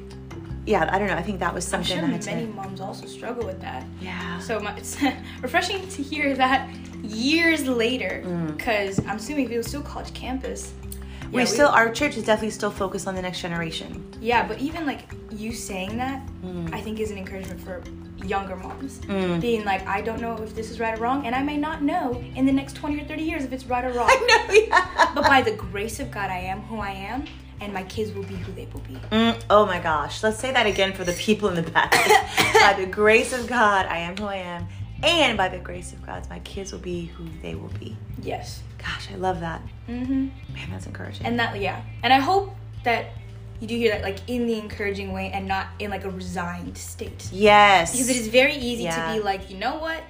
yeah, 0.66 0.88
I 0.92 0.99
don't 0.99 1.09
know. 1.09 1.16
I 1.16 1.23
think 1.23 1.40
that 1.40 1.52
was 1.54 1.66
something. 1.66 1.99
I'm 1.99 2.09
sure 2.11 2.18
that 2.18 2.26
many 2.26 2.47
to. 2.47 2.52
moms 2.52 2.80
also 2.80 3.06
struggle 3.06 3.44
with 3.47 3.61
that. 3.62 3.85
Yeah. 4.00 4.38
So 4.38 4.61
my, 4.61 4.76
it's 4.76 4.97
refreshing 5.42 5.87
to 5.88 6.02
hear 6.02 6.35
that 6.37 6.68
years 7.02 7.66
later, 7.66 8.23
Mm. 8.25 8.56
because 8.56 8.99
I'm 9.00 9.16
assuming 9.16 9.47
if 9.47 9.50
it 9.50 9.56
was 9.56 9.66
still 9.66 9.82
college 9.82 10.14
campus. 10.14 10.73
We 11.32 11.40
yeah, 11.40 11.44
still, 11.46 11.68
our 11.68 11.90
church 11.90 12.16
is 12.16 12.24
definitely 12.24 12.50
still 12.50 12.70
focused 12.70 13.08
on 13.08 13.14
the 13.14 13.22
next 13.22 13.40
generation. 13.40 14.04
Yeah, 14.20 14.46
but 14.46 14.58
even 14.60 14.86
like 14.86 15.00
you 15.30 15.52
saying 15.52 15.96
that, 15.98 16.22
Mm. 16.44 16.74
I 16.74 16.80
think 16.80 16.98
is 16.98 17.10
an 17.12 17.18
encouragement 17.18 17.60
for 17.60 17.82
younger 18.24 18.56
moms. 18.56 18.98
Being 19.40 19.64
like, 19.64 19.86
I 19.86 20.00
don't 20.00 20.20
know 20.20 20.36
if 20.42 20.54
this 20.54 20.70
is 20.70 20.78
right 20.80 20.98
or 20.98 21.02
wrong, 21.02 21.24
and 21.26 21.34
I 21.34 21.42
may 21.42 21.56
not 21.56 21.82
know 21.82 22.22
in 22.34 22.46
the 22.46 22.52
next 22.52 22.74
20 22.74 23.00
or 23.00 23.04
30 23.04 23.22
years 23.22 23.44
if 23.44 23.52
it's 23.52 23.64
right 23.64 23.84
or 23.84 23.90
wrong. 23.98 24.08
I 24.10 24.46
know, 24.48 24.54
yeah. 24.54 25.12
but 25.14 25.24
by 25.24 25.40
the 25.42 25.52
grace 25.52 26.00
of 26.00 26.10
God, 26.10 26.30
I 26.30 26.38
am 26.38 26.60
who 26.62 26.78
I 26.78 26.90
am, 26.90 27.24
and 27.60 27.72
my 27.72 27.84
kids 27.84 28.12
will 28.12 28.24
be 28.24 28.34
who 28.34 28.52
they 28.52 28.66
will 28.72 28.80
be. 28.80 28.94
Mm, 29.12 29.40
oh 29.50 29.64
my 29.66 29.78
gosh. 29.78 30.22
Let's 30.22 30.38
say 30.38 30.52
that 30.52 30.66
again 30.66 30.92
for 30.92 31.04
the 31.04 31.12
people 31.14 31.48
in 31.48 31.54
the 31.54 31.62
back. 31.70 31.92
by 32.54 32.74
the 32.76 32.86
grace 32.86 33.32
of 33.32 33.46
God, 33.46 33.86
I 33.86 33.98
am 33.98 34.16
who 34.16 34.26
I 34.26 34.36
am. 34.36 34.66
And 35.02 35.37
by 35.37 35.49
the 35.49 35.59
grace 35.59 35.92
of 35.92 36.04
God, 36.06 36.28
my 36.30 36.38
kids 36.40 36.73
will 36.73 36.78
be 36.80 37.06
who 37.06 37.25
they 37.42 37.54
will 37.54 37.73
be. 37.80 37.97
Yes. 38.21 38.62
Gosh, 38.78 39.09
I 39.12 39.16
love 39.16 39.40
that. 39.40 39.61
Mm-hmm. 39.88 40.28
Man, 40.54 40.71
that's 40.71 40.87
encouraging. 40.87 41.26
And 41.26 41.38
that, 41.38 41.59
yeah. 41.61 41.82
And 42.02 42.12
I 42.12 42.18
hope 42.21 42.54
that 42.85 43.06
you 43.61 43.66
do 43.68 43.76
hear 43.76 43.92
that, 43.92 44.02
like, 44.02 44.18
in 44.28 44.47
the 44.47 44.59
encouraging 44.59 45.12
way 45.12 45.30
and 45.32 45.47
not 45.47 45.68
in, 45.78 45.90
like, 45.90 46.04
a 46.04 46.11
resigned 46.11 46.76
state. 46.76 47.28
yes. 47.32 47.92
Because 47.92 48.09
it 48.11 48.16
is 48.16 48.28
very 48.28 48.54
easy 48.56 48.85
Yeah. 48.85 49.12
to 49.12 49.14
be 49.18 49.21
like, 49.25 49.50
you 49.50 49.56
know 49.59 49.78
what? 49.78 50.02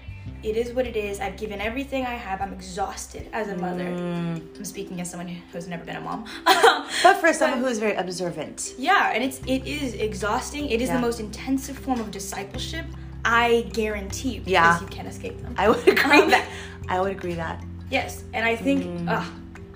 It 0.43 0.57
is 0.57 0.73
what 0.73 0.87
it 0.87 0.97
is. 0.97 1.21
I've 1.21 1.37
given 1.37 1.61
everything 1.61 2.05
I 2.07 2.15
have. 2.15 2.41
I'm 2.41 2.53
exhausted 2.53 3.29
as 3.33 3.49
a 3.49 3.57
mother. 3.57 3.85
Mm. 3.85 4.57
I'm 4.57 4.65
speaking 4.65 5.01
as 5.01 5.11
someone 5.11 5.29
who 5.29 5.41
has 5.53 5.67
never 5.69 5.85
been 5.85 5.97
a 5.97 6.01
mom. 6.01 6.25
But 7.03 7.17
for 7.21 7.33
someone 7.33 7.61
who 7.61 7.67
is 7.67 7.79
very 7.79 7.95
observant. 7.97 8.75
yeah, 8.79 9.11
and 9.15 9.23
it's 9.25 9.39
it 9.47 9.67
is 9.67 9.95
exhausting. 9.95 10.69
It 10.71 10.81
is 10.81 10.89
Yeah. 10.89 10.97
the 10.97 11.01
most 11.03 11.19
intensive 11.21 11.77
form 11.79 12.01
of 12.01 12.11
discipleship. 12.11 12.87
I 13.25 13.67
guarantee 13.73 14.31
you, 14.31 14.41
because 14.41 14.53
Yeah. 14.53 14.81
you 14.81 14.87
can't 14.87 15.09
escape 15.09 15.41
them. 15.43 15.55
I 15.57 15.69
would 15.69 15.87
agree 15.87 16.23
Um, 16.23 16.31
that. 16.31 16.45
I 16.89 17.01
would 17.01 17.13
agree 17.13 17.35
that. 17.35 17.63
Yes, 17.91 18.25
and 18.33 18.45
I 18.45 18.57
think 18.57 18.85
Mm. 18.85 19.09
ugh, 19.09 19.25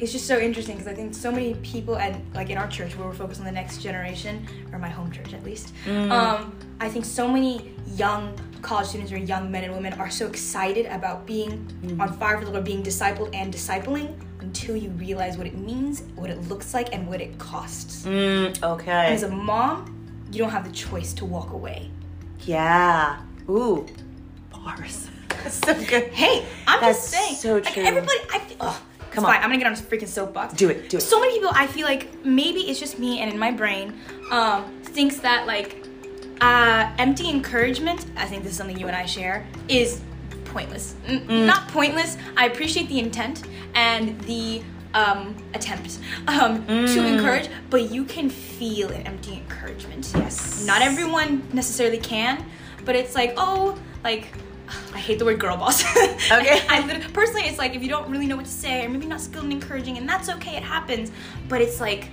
it's 0.01 0.13
just 0.13 0.27
so 0.27 0.39
interesting 0.39 0.77
because 0.77 0.91
I 0.91 0.95
think 0.95 1.15
so 1.15 1.31
many 1.31 1.55
people, 1.57 1.97
and 1.97 2.17
like 2.35 2.51
in 2.51 2.59
our 2.59 2.67
church 2.69 2.97
where 2.97 3.07
we're 3.07 3.15
focused 3.15 3.41
on 3.41 3.47
the 3.47 3.53
next 3.53 3.83
generation, 3.83 4.47
or 4.73 4.79
my 4.79 4.89
home 4.89 5.11
church 5.13 5.33
at 5.33 5.45
least, 5.45 5.73
Mm. 5.87 6.11
um, 6.11 6.53
I 6.81 6.89
think 6.89 7.05
so 7.05 7.29
many 7.29 7.73
young 7.95 8.33
college 8.63 8.89
students 8.89 9.13
or 9.13 9.17
young 9.19 9.51
men 9.51 9.63
and 9.65 9.73
women 9.73 9.93
are 9.95 10.11
so 10.11 10.27
excited 10.27 10.87
about 10.87 11.25
being 11.27 11.67
Mm. 11.85 12.01
on 12.01 12.13
fire 12.15 12.39
for 12.39 12.45
the 12.47 12.51
Lord, 12.51 12.65
being 12.65 12.83
discipled 12.83 13.31
and 13.35 13.53
discipling 13.55 14.09
until 14.41 14.77
you 14.77 14.91
realize 14.91 15.39
what 15.39 15.47
it 15.47 15.57
means, 15.57 16.03
what 16.17 16.31
it 16.31 16.49
looks 16.49 16.75
like, 16.75 16.93
and 16.93 17.07
what 17.07 17.21
it 17.21 17.39
costs. 17.39 18.05
Mm, 18.07 18.61
okay. 18.63 19.13
As 19.15 19.23
a 19.23 19.29
mom, 19.31 19.95
you 20.33 20.39
don't 20.41 20.51
have 20.51 20.65
the 20.65 20.73
choice 20.73 21.13
to 21.15 21.25
walk 21.25 21.53
away. 21.53 21.91
Yeah. 22.45 23.17
Ooh. 23.49 23.87
Bars. 24.51 25.09
That's 25.29 25.55
so 25.57 25.75
good. 25.75 26.09
Hey, 26.13 26.45
I'm 26.67 26.81
That's 26.81 26.99
just 26.99 27.11
saying. 27.11 27.35
so 27.37 27.55
like 27.55 27.73
true. 27.73 27.83
everybody, 27.85 28.19
I 28.33 28.39
feel. 28.41 28.57
Ugh, 28.61 28.81
Come 29.13 29.25
on. 29.25 29.33
fine. 29.33 29.43
I'm 29.43 29.49
gonna 29.51 29.59
get 29.59 29.67
on 29.67 29.73
this 29.75 29.83
freaking 29.83 30.09
soapbox. 30.09 30.55
Do 30.55 30.69
it, 30.69 30.89
do 30.91 30.97
it. 30.97 31.01
So 31.01 31.21
many 31.21 31.35
people, 31.35 31.51
I 31.55 31.67
feel 31.67 31.87
like 31.87 32.25
maybe 32.25 32.61
it's 32.69 32.81
just 32.81 32.99
me 32.99 33.21
and 33.21 33.33
in 33.33 33.39
my 33.39 33.51
brain, 33.51 33.99
um, 34.31 34.65
thinks 34.83 35.19
that 35.19 35.47
like 35.47 35.87
uh, 36.41 36.93
empty 36.99 37.31
encouragement. 37.31 38.07
I 38.17 38.25
think 38.27 38.43
this 38.43 38.53
is 38.53 38.59
something 38.59 38.79
you 38.79 38.89
and 38.89 38.97
I 38.97 39.07
share. 39.07 39.47
Is 39.69 40.01
pointless. 40.47 40.95
N- 41.07 41.27
Mm. 41.27 41.47
Not 41.47 41.69
pointless. 41.69 42.17
I 42.37 42.47
appreciate 42.47 42.89
the 42.89 42.99
intent 42.99 43.43
and 43.75 44.21
the 44.23 44.63
um, 44.95 45.37
attempt 45.55 45.99
um, 46.29 46.67
to 46.67 46.73
Mm. 46.73 47.19
encourage, 47.19 47.49
but 47.71 47.91
you 47.91 48.05
can 48.05 48.31
feel 48.31 48.89
an 48.91 49.03
empty 49.07 49.35
encouragement. 49.35 50.11
Yes. 50.15 50.65
Not 50.67 50.81
everyone 50.83 51.47
necessarily 51.53 51.99
can, 51.99 52.45
but 52.87 52.97
it's 52.97 53.15
like, 53.15 53.35
oh, 53.37 53.79
like 54.03 54.29
I 54.95 54.99
hate 54.99 55.19
the 55.19 55.25
word 55.27 55.39
girl 55.39 55.57
boss. 55.57 55.85
Okay. 56.33 56.61
I, 56.69 57.09
personally, 57.13 57.47
it's 57.47 57.59
like 57.59 57.77
if 57.77 57.83
you 57.83 57.89
don't 57.89 58.11
really 58.11 58.27
know 58.27 58.37
what 58.37 58.47
to 58.47 58.51
say, 58.51 58.85
or 58.85 58.89
maybe 58.89 59.07
not 59.07 59.21
skilled 59.21 59.45
in 59.45 59.53
encouraging, 59.53 59.99
and 59.99 60.09
that's 60.09 60.29
okay, 60.29 60.57
it 60.57 60.63
happens. 60.63 61.13
But 61.49 61.61
it's 61.61 61.81
like, 61.81 62.09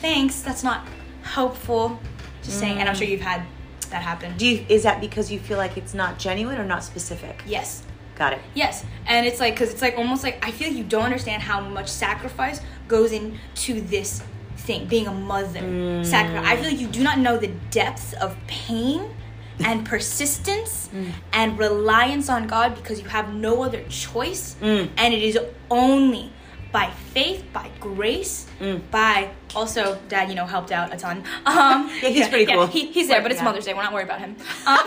thanks, 0.00 0.40
that's 0.40 0.62
not 0.62 0.86
helpful. 1.22 1.98
Just 2.42 2.58
saying, 2.58 2.78
and 2.78 2.88
I'm 2.88 2.94
sure 2.94 3.06
mm. 3.06 3.10
you've 3.10 3.20
had 3.20 3.44
that 3.90 4.02
happen. 4.02 4.36
Do 4.36 4.46
you, 4.46 4.64
is 4.68 4.82
that 4.84 5.00
because 5.00 5.32
you 5.32 5.38
feel 5.38 5.58
like 5.58 5.76
it's 5.76 5.94
not 5.94 6.18
genuine 6.18 6.58
or 6.58 6.64
not 6.64 6.84
specific? 6.84 7.42
Yes. 7.46 7.82
Got 8.16 8.34
it. 8.34 8.40
Yes, 8.54 8.84
and 9.06 9.26
it's 9.26 9.40
like 9.40 9.54
because 9.54 9.72
it's 9.72 9.82
like 9.82 9.98
almost 9.98 10.22
like 10.22 10.46
I 10.46 10.52
feel 10.52 10.68
like 10.68 10.76
you 10.76 10.84
don't 10.84 11.02
understand 11.02 11.42
how 11.42 11.60
much 11.60 11.88
sacrifice 11.88 12.60
goes 12.86 13.10
into 13.10 13.80
this 13.80 14.22
thing, 14.56 14.86
being 14.86 15.08
a 15.08 15.12
mother. 15.12 15.60
Mm. 15.60 16.06
Sacrifice. 16.06 16.46
I 16.46 16.56
feel 16.56 16.70
like 16.70 16.80
you 16.80 16.86
do 16.86 17.02
not 17.02 17.18
know 17.18 17.36
the 17.36 17.50
depths 17.70 18.12
of 18.14 18.36
pain 18.46 19.10
and 19.64 19.84
persistence 19.86 20.88
and 21.32 21.58
reliance 21.58 22.28
on 22.28 22.46
God 22.46 22.74
because 22.74 23.00
you 23.00 23.08
have 23.08 23.32
no 23.34 23.62
other 23.62 23.82
choice, 23.88 24.56
Mm. 24.60 24.90
and 24.96 25.14
it 25.14 25.22
is 25.22 25.38
only 25.70 26.30
by 26.72 26.90
faith, 27.12 27.44
by 27.52 27.70
grace, 27.78 28.46
by 28.90 29.30
also 29.54 29.96
dad, 30.08 30.28
you 30.28 30.34
know, 30.34 30.44
helped 30.46 30.72
out 30.72 30.92
a 30.92 30.96
ton. 30.96 31.22
Um, 31.46 31.88
Yeah, 32.02 32.08
he's 32.08 32.28
pretty 32.28 32.46
cool. 32.46 32.66
he, 32.66 32.86
he's 32.90 33.06
there, 33.08 33.22
but 33.22 33.30
it's 33.30 33.38
Yeah. 33.40 33.44
Mother's 33.44 33.64
Day. 33.64 33.74
We're 33.74 33.84
not 33.84 33.92
worried 33.92 34.04
about 34.06 34.18
him. 34.20 34.34
Um, 34.66 34.78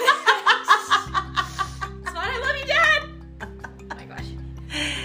it's 2.01 2.11
fine. 2.11 2.29
I 2.29 2.39
love 2.39 2.57
you, 2.59 2.65
Dad. 2.65 3.03
Oh 3.91 3.95
my 3.95 4.05
gosh. 4.05 4.25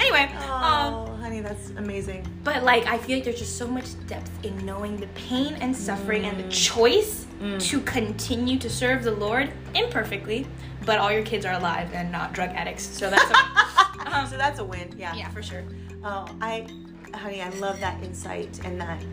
Anyway, 0.00 0.32
um, 0.50 1.01
That's 1.42 1.70
amazing. 1.70 2.26
but 2.44 2.62
like 2.62 2.86
I 2.86 2.98
feel 2.98 3.16
like 3.16 3.24
there's 3.24 3.38
just 3.38 3.56
so 3.56 3.66
much 3.66 3.86
depth 4.06 4.30
in 4.44 4.56
knowing 4.64 4.96
the 4.96 5.08
pain 5.08 5.54
and 5.60 5.74
suffering 5.76 6.24
and 6.24 6.38
the 6.38 6.48
choice 6.48 7.26
to 7.58 7.80
continue 7.80 8.56
to 8.58 8.70
serve 8.70 9.02
the 9.02 9.10
Lord 9.10 9.50
imperfectly, 9.74 10.46
but 10.86 10.98
all 10.98 11.10
your 11.10 11.24
kids 11.24 11.44
are 11.44 11.54
alive 11.54 11.90
and 11.92 12.12
not 12.12 12.32
drug 12.32 12.50
addicts. 12.50 12.84
So 12.84 13.10
that's 13.10 13.24
okay. 13.24 14.10
um, 14.12 14.26
so 14.28 14.36
that's 14.36 14.60
a 14.60 14.64
win. 14.64 14.94
Yeah. 14.96 15.12
yeah, 15.16 15.28
for 15.30 15.42
sure. 15.42 15.64
Oh, 16.04 16.26
I, 16.40 16.66
honey, 17.14 17.42
I 17.42 17.48
love 17.58 17.80
that 17.80 18.00
insight 18.04 18.60
and 18.64 18.80
that 18.80 19.04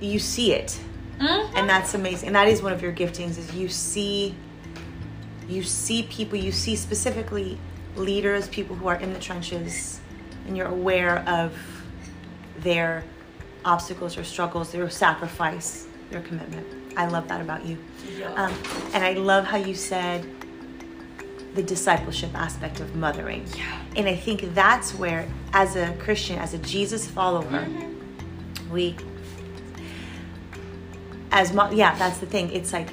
you 0.00 0.18
see 0.18 0.52
it, 0.52 0.78
Mhm. 1.18 1.50
and 1.56 1.68
that's 1.68 1.94
amazing. 1.94 2.28
And 2.28 2.36
that 2.36 2.48
is 2.48 2.62
one 2.62 2.72
of 2.72 2.80
your 2.82 2.92
giftings 2.92 3.38
is 3.38 3.52
you 3.54 3.68
see, 3.68 4.34
you 5.48 5.62
see 5.62 6.04
people, 6.04 6.38
you 6.38 6.52
see 6.52 6.76
specifically 6.76 7.58
leaders, 7.96 8.48
people 8.48 8.74
who 8.76 8.86
are 8.88 8.96
in 8.96 9.12
the 9.12 9.18
trenches, 9.20 10.00
and 10.46 10.56
you're 10.56 10.66
aware 10.66 11.20
of 11.28 11.56
their 12.58 13.04
obstacles 13.64 14.16
or 14.18 14.24
struggles, 14.24 14.72
their 14.72 14.88
sacrifice, 14.90 15.86
their 16.10 16.20
commitment. 16.22 16.66
I 16.96 17.06
love 17.06 17.28
that 17.28 17.40
about 17.40 17.64
you. 17.64 17.78
Yeah. 18.18 18.32
Um, 18.34 18.54
and 18.92 19.04
I 19.04 19.14
love 19.14 19.44
how 19.44 19.56
you 19.56 19.74
said 19.74 20.26
the 21.54 21.62
discipleship 21.62 22.30
aspect 22.34 22.80
of 22.80 22.94
mothering. 22.96 23.46
Yeah. 23.56 23.80
And 23.96 24.08
I 24.08 24.16
think 24.16 24.54
that's 24.54 24.94
where, 24.94 25.28
as 25.52 25.76
a 25.76 25.92
Christian, 25.98 26.38
as 26.38 26.54
a 26.54 26.58
Jesus 26.58 27.06
follower, 27.08 27.42
Mm-hmm. 27.44 28.72
we, 28.72 28.96
as 31.30 31.52
mom, 31.52 31.74
yeah, 31.74 31.94
that's 31.96 32.18
the 32.18 32.26
thing. 32.26 32.50
It's 32.52 32.72
like 32.72 32.88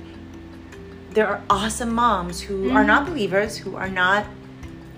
there 1.12 1.28
are 1.28 1.42
awesome 1.50 1.94
moms 1.94 2.40
who 2.42 2.72
are 2.72 2.84
not 2.84 3.06
believers, 3.06 3.58
who 3.58 3.76
are 3.76 3.90
not 3.90 4.26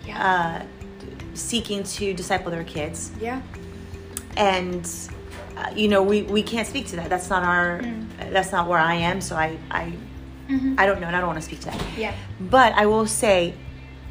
yeah. 0.05 0.61
uh, 0.61 0.65
seeking 1.41 1.83
to 1.83 2.13
disciple 2.13 2.51
their 2.51 2.63
kids 2.63 3.11
Yeah. 3.19 3.41
and 4.37 4.89
uh, 5.57 5.71
you 5.75 5.87
know 5.87 6.01
we, 6.03 6.21
we 6.23 6.43
can't 6.43 6.67
speak 6.67 6.87
to 6.87 6.95
that 6.97 7.09
that's 7.09 7.29
not 7.29 7.43
our 7.43 7.79
Mm. 7.81 8.07
that's 8.31 8.51
not 8.51 8.67
where 8.69 8.79
i 8.79 8.95
am 8.95 9.19
so 9.21 9.35
i 9.35 9.57
i, 9.69 9.91
Mhm. 10.49 10.75
I 10.77 10.85
don't 10.85 10.99
know 11.01 11.07
and 11.07 11.15
i 11.15 11.19
don't 11.19 11.27
want 11.27 11.39
to 11.39 11.45
speak 11.45 11.59
to 11.61 11.65
that 11.67 11.81
Yeah. 11.97 12.13
but 12.39 12.73
i 12.73 12.85
will 12.85 13.07
say 13.07 13.53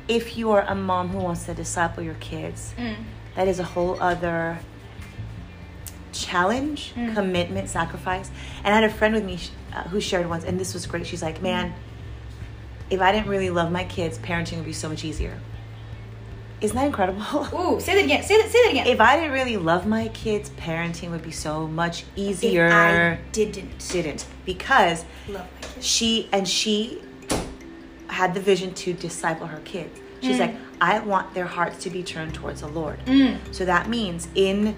if 0.09 0.37
you 0.37 0.51
are 0.53 0.63
a 0.63 0.75
mom 0.75 1.09
who 1.09 1.19
wants 1.19 1.45
to 1.47 1.55
disciple 1.55 2.03
your 2.03 2.15
kids 2.21 2.75
Mm. 2.79 2.97
that 3.37 3.47
is 3.49 3.59
a 3.61 3.65
whole 3.65 3.97
other 4.01 4.59
challenge 6.13 6.93
Mm. 6.97 7.15
commitment 7.15 7.69
sacrifice 7.69 8.31
and 8.65 8.75
i 8.75 8.81
had 8.81 8.85
a 8.85 8.93
friend 8.93 9.15
with 9.15 9.25
me 9.25 9.37
sh- 9.37 9.51
uh, 9.75 9.83
who 9.85 10.01
shared 10.01 10.29
once 10.29 10.45
and 10.45 10.59
this 10.59 10.75
was 10.75 10.85
great 10.87 11.07
she's 11.07 11.23
like 11.23 11.41
man 11.41 11.73
if 12.91 13.01
i 13.01 13.13
didn't 13.13 13.29
really 13.29 13.51
love 13.51 13.71
my 13.71 13.85
kids 13.85 14.19
parenting 14.19 14.57
would 14.57 14.65
be 14.67 14.73
so 14.73 14.89
much 14.89 15.05
easier 15.05 15.39
isn't 16.61 16.77
that 16.77 16.87
incredible 16.87 17.21
Ooh, 17.59 17.81
say 17.81 17.95
that 17.97 18.05
again. 18.05 18.23
Say 18.23 18.37
that. 18.41 18.51
Say 18.51 18.63
that 18.65 18.71
again. 18.73 18.87
if 18.87 19.01
i 19.01 19.17
didn't 19.17 19.33
really 19.33 19.57
love 19.57 19.87
my 19.87 20.09
kids 20.09 20.51
parenting 20.51 21.11
would 21.11 21.23
be 21.23 21.31
so 21.31 21.67
much 21.67 22.03
If 22.03 22.19
easier 22.19 22.69
I 22.71 23.19
didn't 23.33 23.79
didn't 23.93 24.27
because 24.45 25.05
love 25.29 25.47
my 25.47 25.69
kids. 25.69 25.87
she 25.87 26.29
and 26.33 26.47
she 26.47 27.01
had 28.09 28.35
the 28.35 28.41
vision 28.41 28.75
to 28.75 28.93
disciple 28.93 29.47
her 29.47 29.61
kids 29.61 29.99
she's 30.21 30.37
Mm. 30.37 30.41
like 30.41 30.55
i 30.81 30.99
want 30.99 31.33
their 31.35 31.47
hearts 31.47 31.83
to 31.85 31.91
be 31.91 32.03
turned 32.03 32.35
towards 32.35 32.61
the 32.61 32.69
lord 32.69 32.99
Mm. 33.07 33.39
so 33.53 33.65
that 33.65 33.89
means 33.89 34.29
in 34.35 34.77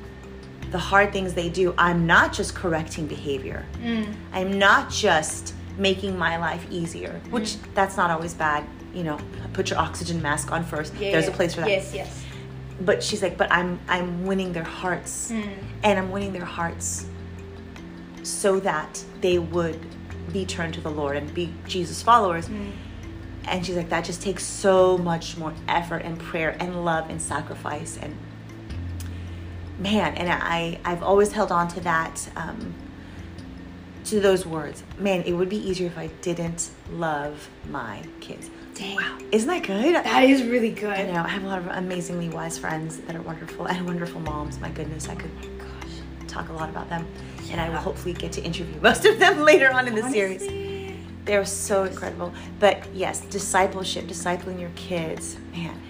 the 0.71 0.79
hard 0.79 1.12
things 1.12 1.35
they 1.35 1.51
do, 1.51 1.75
I'm 1.77 2.07
not 2.07 2.33
just 2.33 2.55
correcting 2.55 3.07
behavior. 3.07 3.67
Mm. 3.83 4.15
I'm 4.33 4.59
not 4.59 4.89
just 4.89 5.53
making 5.77 6.17
my 6.17 6.39
life 6.39 6.65
easier, 6.71 7.21
which 7.29 7.57
that's 7.75 7.99
not 7.99 8.11
always 8.11 8.33
bad. 8.33 8.65
You 8.93 9.05
know, 9.05 9.19
put 9.53 9.71
your 9.71 9.79
oxygen 9.79 10.21
mask 10.21 10.53
on 10.53 10.65
first. 10.65 10.95
Yeah, 10.95 11.13
There's 11.13 11.29
a 11.29 11.33
place 11.33 11.55
for 11.55 11.61
that. 11.63 11.71
Yes. 11.71 11.95
Yes. 11.95 12.25
But 12.81 13.03
she's 13.03 13.23
like, 13.23 13.37
but 13.39 13.51
I'm 13.53 13.79
I'm 13.89 14.27
winning 14.27 14.53
their 14.53 14.65
hearts, 14.65 15.31
Mm. 15.31 15.49
and 15.85 15.99
I'm 15.99 16.11
winning 16.11 16.33
their 16.33 16.45
hearts 16.45 17.07
so 18.23 18.61
that 18.61 19.03
they 19.21 19.39
would 19.39 19.79
be 20.33 20.45
turned 20.47 20.75
to 20.75 20.81
the 20.81 20.91
Lord 20.91 21.17
and 21.17 21.33
be 21.35 21.53
Jesus 21.67 22.03
followers. 22.03 22.49
Mm. 22.49 22.73
And 23.45 23.67
she's 23.67 23.77
like, 23.77 23.89
that 23.91 24.05
just 24.05 24.23
takes 24.23 24.45
so 24.45 24.97
much 24.99 25.37
more 25.37 25.53
effort 25.69 25.99
and 26.05 26.19
prayer 26.19 26.57
and 26.61 26.85
love 26.85 27.11
and 27.11 27.21
sacrifice 27.21 27.99
and 28.01 28.17
man. 29.79 30.15
And 30.15 30.29
I 30.31 30.79
I've 30.85 31.03
always 31.03 31.33
held 31.33 31.51
on 31.51 31.69
to 31.69 31.81
that 31.81 32.29
um, 32.37 32.75
to 34.12 34.21
those 34.21 34.45
words. 34.45 34.83
Man, 34.99 35.23
it 35.23 35.33
would 35.33 35.49
be 35.49 35.57
easier 35.57 35.87
if 35.87 35.97
I 35.97 36.09
didn't 36.21 36.71
love 36.92 37.49
my 37.71 38.02
kids. 38.21 38.50
Dang. 38.75 38.97
Wow, 38.97 39.19
isn't 39.33 39.49
that 39.49 39.62
good? 39.62 39.95
That 39.95 40.25
is 40.25 40.42
really 40.45 40.71
good. 40.71 40.90
I 40.92 41.11
know 41.11 41.23
I 41.23 41.28
have 41.28 41.45
a 41.45 41.47
lot 41.47 41.59
of 41.59 41.66
amazingly 41.69 42.28
wise 42.28 42.59
friends 42.59 42.99
that 42.99 43.16
are 43.16 43.23
wonderful 43.23 43.66
and 43.66 43.87
wonderful 43.87 44.21
moms. 44.21 44.59
My 44.61 44.69
goodness, 44.71 45.09
I 45.09 45.14
could 45.14 45.31
Gosh. 45.59 46.28
talk 46.28 46.50
a 46.50 46.52
lot 46.52 46.69
about 46.69 46.90
them, 46.90 47.07
and 47.50 47.59
I 47.61 47.71
will 47.71 47.76
hopefully 47.78 48.12
get 48.12 48.33
to 48.33 48.42
interview 48.42 48.78
most 48.83 49.07
of 49.07 49.19
them 49.19 49.40
later 49.40 49.73
on 49.73 49.88
in 49.88 49.95
the 49.95 50.09
series. 50.11 50.47
They're 51.25 51.45
so 51.47 51.85
incredible. 51.85 52.35
But 52.61 52.87
yes, 52.95 53.21
discipleship, 53.23 54.07
discipling 54.07 54.61
your 54.61 54.71
kids, 54.75 55.37
man. 55.54 55.81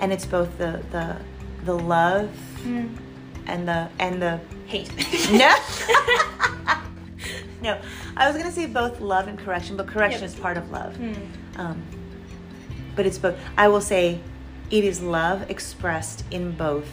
And 0.00 0.12
it's 0.12 0.26
both 0.26 0.58
the 0.58 0.82
the 0.90 1.16
the 1.64 1.74
love 1.78 2.28
Mm. 2.64 2.96
and 3.46 3.66
the 3.68 3.88
and 3.98 4.22
the 4.22 4.40
Hate. 4.66 4.90
no. 5.32 5.54
no, 7.62 7.80
I 8.16 8.28
was 8.28 8.36
gonna 8.36 8.52
say 8.52 8.66
both 8.66 9.00
love 9.00 9.28
and 9.28 9.38
correction, 9.38 9.76
but 9.76 9.86
correction 9.86 10.24
is 10.24 10.34
part 10.34 10.56
of 10.56 10.70
love. 10.70 10.94
Mm. 10.96 11.16
Um, 11.56 11.82
but 12.94 13.06
it's 13.06 13.18
both. 13.18 13.38
I 13.56 13.68
will 13.68 13.80
say, 13.80 14.20
it 14.70 14.84
is 14.84 15.02
love 15.02 15.50
expressed 15.50 16.24
in 16.30 16.52
both 16.52 16.88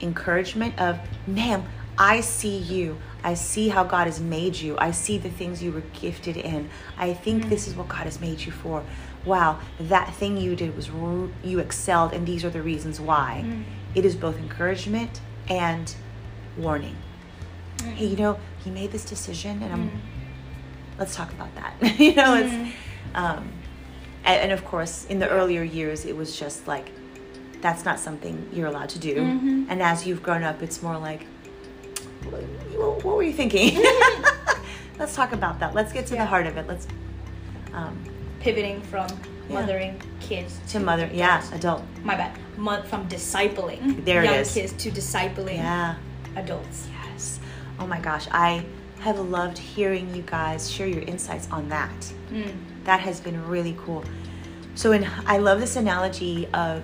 encouragement 0.00 0.78
of, 0.78 0.98
ma'am, 1.26 1.64
I 1.98 2.20
see 2.20 2.56
you. 2.56 2.98
I 3.22 3.34
see 3.34 3.68
how 3.68 3.84
God 3.84 4.06
has 4.06 4.20
made 4.20 4.56
you. 4.56 4.76
I 4.78 4.90
see 4.90 5.16
the 5.16 5.30
things 5.30 5.62
you 5.62 5.72
were 5.72 5.82
gifted 6.00 6.36
in. 6.36 6.68
I 6.98 7.14
think 7.14 7.48
this 7.48 7.66
is 7.66 7.74
what 7.74 7.88
God 7.88 8.04
has 8.04 8.20
made 8.20 8.40
you 8.40 8.52
for. 8.52 8.84
Wow, 9.24 9.60
that 9.80 10.12
thing 10.14 10.36
you 10.36 10.54
did 10.54 10.76
was 10.76 10.90
you 11.42 11.58
excelled, 11.58 12.12
and 12.12 12.26
these 12.26 12.44
are 12.44 12.50
the 12.50 12.60
reasons 12.60 13.00
why. 13.00 13.44
Mm. 13.46 13.64
It 13.94 14.04
is 14.04 14.14
both 14.14 14.36
encouragement 14.36 15.20
and 15.48 15.94
warning. 16.58 16.96
Mm. 17.84 17.94
Hey, 17.94 18.06
you 18.06 18.16
know, 18.16 18.38
he 18.64 18.70
made 18.70 18.90
this 18.92 19.04
decision, 19.04 19.62
and 19.62 19.72
I'm 19.72 19.90
Mm. 19.90 20.00
let's 20.98 21.14
talk 21.16 21.30
about 21.32 21.54
that. 21.56 21.74
you 22.00 22.14
know, 22.14 22.34
it's 22.36 22.52
Mm. 22.52 22.72
um, 23.14 23.48
and, 24.24 24.40
and 24.44 24.52
of 24.52 24.64
course, 24.64 25.04
in 25.08 25.18
the 25.18 25.28
earlier 25.28 25.62
years, 25.62 26.04
it 26.04 26.16
was 26.16 26.38
just 26.38 26.66
like 26.66 26.90
that's 27.60 27.84
not 27.84 27.98
something 27.98 28.46
you're 28.52 28.66
allowed 28.66 28.90
to 28.90 28.98
do. 28.98 29.14
Mhm. 29.16 29.66
And 29.70 29.80
as 29.82 30.06
you've 30.06 30.22
grown 30.22 30.42
up, 30.42 30.62
it's 30.62 30.82
more 30.82 30.98
like, 30.98 31.24
what, 32.28 32.42
what 33.04 33.16
were 33.16 33.22
you 33.22 33.32
thinking? 33.32 33.82
let's 34.98 35.14
talk 35.16 35.32
about 35.32 35.60
that. 35.60 35.74
Let's 35.74 35.92
get 35.92 36.06
to 36.08 36.14
Yeah. 36.14 36.24
the 36.24 36.26
heart 36.26 36.46
of 36.46 36.56
it. 36.58 36.66
Let's 36.68 36.86
um, 37.72 37.96
Pivoting 38.40 38.82
from 38.82 39.08
Yeah. 39.48 39.60
mothering 39.60 40.00
kids 40.20 40.60
to 40.72 40.78
mother, 40.78 41.08
yeah, 41.12 41.42
adult, 41.54 41.82
My 42.02 42.14
bad. 42.16 42.38
Mo- 42.58 42.82
from 42.82 43.08
discipling 43.08 44.04
There 44.04 44.22
young 44.22 44.44
kids 44.44 44.72
to 44.74 44.90
discipling 44.90 45.56
yeah. 45.56 45.94
adults. 46.36 46.86
Oh 47.84 47.86
my 47.86 48.00
gosh, 48.00 48.26
I 48.30 48.64
have 49.00 49.18
loved 49.18 49.58
hearing 49.58 50.14
you 50.14 50.22
guys 50.22 50.70
share 50.70 50.86
your 50.86 51.02
insights 51.02 51.46
on 51.50 51.68
that. 51.68 51.92
Mm. 52.30 52.56
that 52.84 53.00
has 53.00 53.20
been 53.20 53.46
really 53.46 53.76
cool. 53.78 54.02
So, 54.74 54.92
in 54.92 55.06
I 55.26 55.36
love 55.36 55.60
this 55.60 55.76
analogy 55.76 56.48
of 56.54 56.82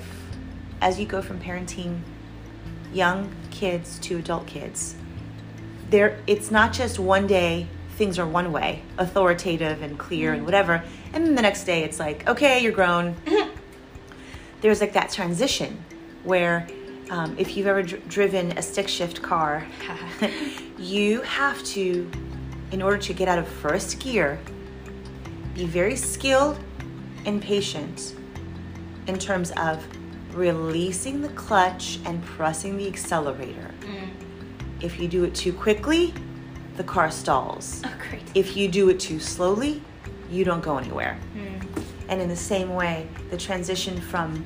as 0.82 1.00
you 1.00 1.06
go 1.06 1.22
from 1.22 1.40
parenting 1.40 2.00
young 2.92 3.34
kids 3.50 3.98
to 4.00 4.18
adult 4.18 4.46
kids, 4.46 4.94
there 5.88 6.20
it's 6.26 6.50
not 6.50 6.74
just 6.74 6.98
one 6.98 7.26
day 7.26 7.66
things 7.92 8.18
are 8.18 8.26
one 8.26 8.52
way, 8.52 8.82
authoritative 8.98 9.80
and 9.80 9.98
clear 9.98 10.34
and 10.34 10.44
whatever, 10.44 10.84
and 11.14 11.26
then 11.26 11.34
the 11.34 11.40
next 11.40 11.64
day 11.64 11.82
it's 11.82 11.98
like, 11.98 12.28
okay, 12.28 12.62
you're 12.62 12.72
grown. 12.72 13.16
There's 14.60 14.82
like 14.82 14.92
that 14.92 15.10
transition 15.10 15.82
where 16.24 16.66
um, 17.10 17.34
if 17.38 17.56
you've 17.56 17.66
ever 17.66 17.82
dr- 17.82 18.08
driven 18.08 18.56
a 18.56 18.62
stick 18.62 18.88
shift 18.88 19.20
car, 19.20 19.66
you 20.78 21.20
have 21.22 21.62
to, 21.64 22.10
in 22.72 22.80
order 22.80 22.98
to 22.98 23.12
get 23.12 23.28
out 23.28 23.38
of 23.38 23.46
first 23.46 23.98
gear, 24.00 24.40
be 25.54 25.66
very 25.66 25.96
skilled 25.96 26.58
and 27.26 27.42
patient 27.42 28.14
in 29.06 29.18
terms 29.18 29.50
of 29.52 29.84
releasing 30.34 31.20
the 31.20 31.28
clutch 31.30 31.98
and 32.04 32.22
pressing 32.24 32.76
the 32.76 32.86
accelerator. 32.86 33.74
Mm. 33.80 34.08
If 34.80 34.98
you 34.98 35.08
do 35.08 35.24
it 35.24 35.34
too 35.34 35.52
quickly, 35.52 36.14
the 36.76 36.84
car 36.84 37.10
stalls. 37.10 37.82
Oh, 37.84 37.92
great. 38.08 38.22
If 38.34 38.56
you 38.56 38.68
do 38.68 38.88
it 38.88 39.00
too 39.00 39.18
slowly, 39.18 39.82
you 40.30 40.44
don't 40.44 40.62
go 40.62 40.78
anywhere. 40.78 41.18
Mm. 41.34 41.84
And 42.08 42.20
in 42.20 42.28
the 42.28 42.36
same 42.36 42.74
way, 42.74 43.08
the 43.30 43.36
transition 43.36 44.00
from 44.00 44.44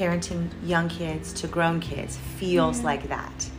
parenting 0.00 0.48
young 0.64 0.88
kids 0.88 1.32
to 1.34 1.46
grown 1.46 1.78
kids 1.78 2.16
feels 2.38 2.80
mm. 2.80 2.84
like 2.84 3.08
that. 3.08 3.50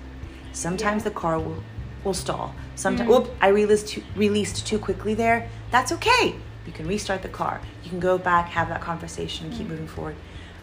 Sometimes 0.53 1.03
Yeah. 1.03 1.09
the 1.09 1.15
car 1.15 1.39
will, 1.39 1.63
will 2.03 2.15
stall. 2.15 2.55
Sometimes, 2.75 3.09
mm. 3.09 3.15
oop, 3.15 3.29
I 3.39 3.49
released 3.49 3.87
too, 3.89 4.03
released 4.15 4.65
too 4.65 4.79
quickly 4.79 5.13
there. 5.13 5.47
That's 5.69 5.91
okay. 5.91 6.35
You 6.65 6.73
can 6.73 6.87
restart 6.87 7.21
the 7.21 7.29
car. 7.29 7.61
You 7.83 7.89
can 7.89 7.99
go 7.99 8.17
back, 8.17 8.49
have 8.49 8.69
that 8.69 8.81
conversation, 8.81 9.47
and 9.47 9.55
keep 9.55 9.67
mm. 9.67 9.71
moving 9.71 9.87
forward. 9.87 10.15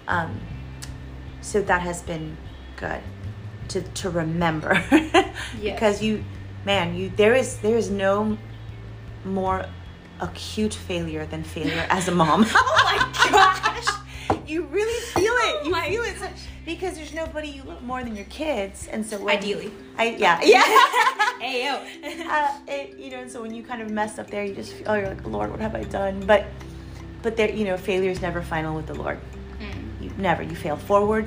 Um, 0.08 0.40
so 1.40 1.62
that 1.62 1.82
has 1.82 2.02
been 2.02 2.36
good 2.76 3.00
to, 3.68 3.82
to 3.82 4.10
remember 4.10 4.82
because 5.62 6.02
you, 6.02 6.24
man, 6.64 6.96
you 6.96 7.10
there 7.10 7.34
is 7.34 7.58
there 7.58 7.76
is 7.76 7.90
no 7.90 8.36
more 9.24 9.66
acute 10.20 10.74
failure 10.74 11.24
than 11.26 11.44
failure 11.44 11.86
as 11.90 12.08
a 12.08 12.12
mom. 12.12 12.46
Oh 12.54 12.80
my 12.84 12.96
gosh. 13.30 13.97
You 14.48 14.62
really 14.64 15.00
feel 15.14 15.34
it. 15.48 15.66
You 15.66 15.74
Oh 15.76 15.80
feel 15.82 16.02
it 16.02 16.18
so- 16.18 16.28
because 16.64 16.96
there's 16.96 17.14
nobody 17.14 17.48
you 17.48 17.62
love 17.62 17.82
more 17.82 18.02
than 18.02 18.14
your 18.16 18.26
kids, 18.26 18.88
and 18.88 19.04
so 19.04 19.18
when, 19.18 19.36
Ideally. 19.36 19.70
I 19.96 20.10
yeah 20.18 20.40
yeah. 20.44 20.62
hey 21.40 21.64
yo. 21.66 22.28
uh, 22.30 22.52
it, 22.66 22.98
you 22.98 23.10
know, 23.10 23.18
and 23.20 23.30
so 23.30 23.40
when 23.42 23.54
you 23.54 23.62
kind 23.62 23.80
of 23.82 23.90
mess 23.90 24.18
up 24.18 24.28
there, 24.30 24.44
you 24.44 24.54
just 24.54 24.72
feel, 24.72 24.86
oh, 24.88 24.94
you're 24.94 25.08
like, 25.08 25.26
Lord, 25.26 25.50
what 25.50 25.60
have 25.60 25.74
I 25.74 25.84
done? 25.84 26.20
But, 26.26 26.46
but 27.22 27.36
there, 27.36 27.50
you 27.50 27.64
know, 27.64 27.76
failure 27.76 28.10
is 28.10 28.20
never 28.20 28.42
final 28.42 28.74
with 28.74 28.86
the 28.86 28.94
Lord. 28.94 29.18
Mm. 29.60 30.02
You 30.04 30.10
never. 30.18 30.42
You 30.42 30.54
fail 30.56 30.76
forward. 30.76 31.26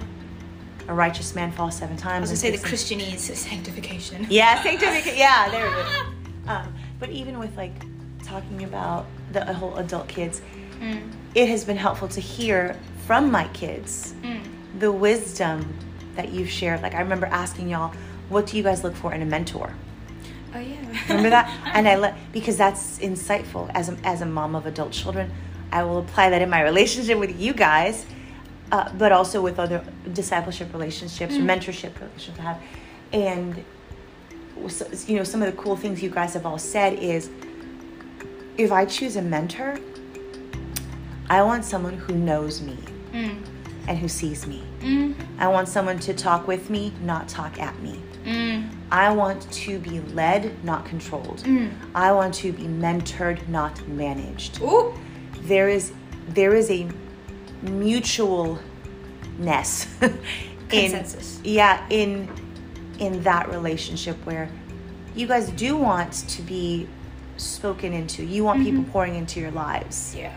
A 0.88 0.94
righteous 0.94 1.34
man 1.36 1.52
falls 1.52 1.76
seven 1.78 1.96
I 1.98 2.00
times. 2.00 2.30
was 2.32 2.42
gonna 2.42 2.54
say 2.56 2.58
the 2.62 2.68
Christianese 2.68 3.36
sanctification. 3.36 4.28
Yeah, 4.30 4.62
sanctification. 4.64 5.18
Yeah, 5.18 5.50
there 5.50 5.68
it 5.68 5.74
is. 5.86 5.86
Um, 6.48 6.74
but 7.00 7.12
even 7.12 7.38
with 7.38 7.56
like 7.56 7.72
talking 8.24 8.64
about 8.64 9.06
the 9.32 9.46
whole 9.54 9.76
adult 9.78 10.08
kids, 10.08 10.42
Mm. 10.82 11.02
it 11.36 11.48
has 11.48 11.64
been 11.64 11.78
helpful 11.78 12.08
to 12.10 12.20
hear 12.20 12.76
from 13.08 13.32
my 13.32 13.48
kids 13.54 14.14
Mm. 14.24 14.42
the 14.80 14.92
wisdom 14.92 15.74
that 16.16 16.30
you've 16.34 16.50
shared. 16.50 16.82
Like 16.82 16.94
I 16.96 17.00
remember 17.02 17.28
asking 17.28 17.70
y'all, 17.70 17.94
what 18.30 18.48
do 18.48 18.58
you 18.58 18.64
guys 18.64 18.84
look 18.84 18.96
for 18.96 19.14
in 19.14 19.22
a 19.22 19.26
mentor? 19.26 19.74
Oh 20.56 20.60
yeah. 20.60 20.76
Remember 21.08 21.30
that? 21.30 21.48
and 21.76 21.88
I 21.88 21.96
let 21.96 22.16
because 22.34 22.58
that's 22.58 23.00
insightful 23.00 23.70
as 23.74 23.90
a, 23.90 23.98
as 24.04 24.22
a 24.22 24.26
mom 24.26 24.56
of 24.56 24.66
adult 24.66 24.92
children. 24.92 25.32
I 25.72 25.84
will 25.84 26.00
apply 26.00 26.30
that 26.32 26.42
in 26.42 26.50
my 26.50 26.62
relationship 26.62 27.18
with 27.20 27.40
you 27.40 27.54
guys. 27.54 28.06
uh, 28.74 28.90
but 28.98 29.12
also 29.12 29.42
with 29.42 29.60
other 29.60 29.84
discipleship 30.14 30.72
relationships 30.74 31.36
or 31.36 31.42
mentorship 31.42 31.92
relationships 32.00 32.40
I 32.40 32.42
have. 32.44 32.60
And 33.12 33.64
so- 34.70 34.88
you 35.08 35.18
know, 35.18 35.24
some 35.26 35.42
of 35.44 35.48
the 35.54 35.62
cool 35.62 35.76
things 35.76 36.02
you 36.02 36.10
guys 36.10 36.34
have 36.36 36.46
all 36.46 36.58
said 36.58 36.94
is, 37.00 37.30
if 38.58 38.72
I 38.72 38.86
choose 38.86 39.16
a 39.18 39.22
mentor, 39.22 39.78
I 41.38 41.42
want 41.50 41.64
someone 41.66 41.98
who 42.06 42.14
knows 42.30 42.62
me 42.62 42.78
Mm. 43.14 43.36
and 43.88 43.98
who 43.98 44.08
sees 44.08 44.46
me. 44.48 44.62
Mm. 44.82 45.16
I 45.40 45.48
want 45.56 45.68
someone 45.76 46.00
to 46.08 46.14
talk 46.14 46.48
with 46.48 46.70
me, 46.70 46.84
not 47.12 47.24
talk 47.40 47.54
at 47.68 47.76
me. 47.82 47.96
Mm. 48.26 48.70
I 48.92 49.08
want 49.22 49.40
to 49.66 49.80
be 49.80 49.96
led, 50.22 50.42
not 50.64 50.82
controlled. 50.86 51.42
Mm. 51.46 51.70
I 52.08 52.12
want 52.12 52.34
to 52.44 52.52
be 52.52 52.64
mentored, 52.86 53.40
not 53.48 53.76
managed. 53.88 54.62
Ooh. 54.62 54.94
There 55.52 55.70
is 55.78 55.92
there 56.40 56.54
is 56.62 56.70
a 56.70 56.82
mutualness 57.64 58.60
in 60.02 60.18
Consensus. 60.70 61.40
yeah 61.44 61.86
in 61.90 62.30
in 63.00 63.24
that 63.24 63.50
relationship 63.50 64.16
where 64.26 64.48
you 65.16 65.26
guys 65.28 65.50
do 65.52 65.76
want 65.76 66.14
to 66.36 66.42
be 66.44 66.88
spoken 67.38 67.92
into. 67.94 68.24
You 68.24 68.44
want 68.44 68.64
people 68.64 68.84
pouring 68.94 69.16
into 69.16 69.40
your 69.40 69.52
lives, 69.52 70.16
Yeah. 70.16 70.34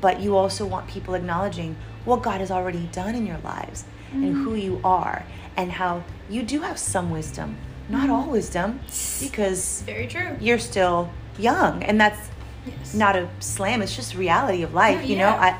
But 0.00 0.20
you 0.20 0.36
also 0.36 0.66
want 0.66 0.86
people 0.88 1.14
acknowledging 1.14 1.76
what 2.04 2.22
God 2.22 2.40
has 2.40 2.50
already 2.50 2.88
done 2.92 3.14
in 3.14 3.26
your 3.26 3.38
lives 3.38 3.84
and 4.12 4.34
who 4.44 4.54
you 4.54 4.80
are 4.84 5.24
and 5.56 5.72
how 5.72 6.04
you 6.30 6.42
do 6.42 6.60
have 6.60 6.78
some 6.78 7.10
wisdom, 7.10 7.56
not 7.88 8.08
all 8.10 8.28
wisdom, 8.30 8.80
because 9.20 9.82
Very 9.86 10.06
true. 10.06 10.36
you're 10.40 10.58
still 10.58 11.10
young 11.38 11.82
and 11.82 12.00
that's 12.00 12.20
Yes. 12.66 12.94
not 12.94 13.14
a 13.14 13.28
slam 13.40 13.82
it's 13.82 13.94
just 13.94 14.14
reality 14.14 14.62
of 14.62 14.72
life 14.72 15.02
No, 15.02 15.06
you 15.06 15.16
know 15.16 15.28
yeah. 15.28 15.58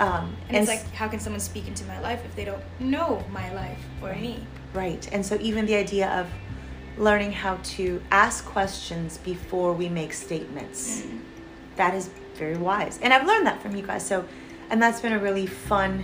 i 0.00 0.02
um 0.04 0.34
And 0.48 0.56
it's 0.56 0.68
s- 0.68 0.82
like, 0.84 0.94
how 0.94 1.06
can 1.06 1.20
someone 1.20 1.38
speak 1.38 1.68
into 1.68 1.84
my 1.84 2.00
life 2.00 2.24
if 2.24 2.34
they 2.34 2.44
don't 2.44 2.62
know 2.80 3.22
my 3.32 3.52
life 3.54 3.78
or 4.02 4.12
me? 4.16 4.44
right 4.74 5.08
and 5.12 5.24
so 5.24 5.36
even 5.40 5.66
the 5.66 5.76
idea 5.76 6.08
of 6.20 6.26
learning 7.00 7.30
how 7.30 7.56
to 7.62 8.02
ask 8.10 8.44
questions 8.46 9.18
before 9.18 9.72
we 9.72 9.88
make 9.88 10.12
statements 10.12 11.02
Mm. 11.02 11.20
that 11.76 11.94
is 11.94 12.10
very 12.40 12.56
wise 12.56 12.98
and 13.02 13.12
i've 13.14 13.26
learned 13.26 13.46
that 13.46 13.62
from 13.62 13.76
you 13.76 13.86
guys 13.86 14.04
so 14.04 14.24
and 14.70 14.82
that's 14.82 15.00
been 15.00 15.12
a 15.12 15.18
really 15.18 15.46
fun 15.46 16.02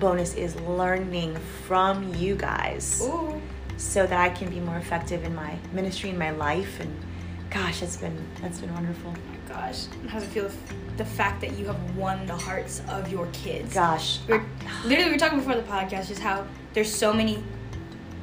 bonus 0.00 0.34
is 0.34 0.56
learning 0.62 1.36
from 1.66 2.12
you 2.14 2.34
guys 2.34 3.02
Ooh. 3.04 3.40
so 3.76 4.06
that 4.06 4.18
i 4.18 4.28
can 4.28 4.50
be 4.50 4.58
more 4.58 4.76
effective 4.78 5.22
in 5.22 5.34
my 5.34 5.56
ministry 5.72 6.10
in 6.10 6.18
my 6.18 6.30
life 6.30 6.80
and 6.80 6.92
gosh 7.50 7.82
it's 7.82 7.96
been 7.96 8.16
that's 8.40 8.58
been 8.60 8.72
wonderful 8.74 9.14
Oh 9.14 9.30
my 9.30 9.60
gosh. 9.62 9.86
How 10.08 10.18
does 10.18 10.24
it 10.28 10.32
feel 10.32 10.50
the 10.96 11.04
fact 11.04 11.40
that 11.40 11.56
you 11.56 11.66
have 11.66 11.96
won 11.96 12.26
the 12.26 12.36
hearts 12.36 12.82
of 12.88 13.10
your 13.10 13.26
kids? 13.32 13.72
gosh 13.72 14.18
We're, 14.28 14.44
literally, 14.84 15.04
we 15.04 15.12
were 15.12 15.18
talking 15.18 15.38
before 15.38 15.54
the 15.54 15.62
podcast 15.62 16.08
just 16.08 16.20
how 16.20 16.46
there's 16.74 16.92
so 16.92 17.12
many 17.12 17.42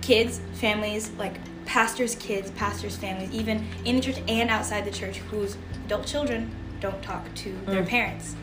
kids, 0.01 0.41
families, 0.53 1.09
like 1.17 1.39
pastors' 1.65 2.15
kids, 2.15 2.51
pastors' 2.51 2.97
families, 2.97 3.31
even 3.31 3.65
in 3.85 3.95
the 3.95 4.01
church 4.01 4.21
and 4.27 4.49
outside 4.49 4.85
the 4.85 4.91
church, 4.91 5.17
whose 5.31 5.57
adult 5.85 6.05
children 6.05 6.51
don't 6.83 7.01
talk 7.01 7.23
to 7.33 7.49
their 7.65 7.83
Mm. 7.83 7.87
parents 7.95 8.35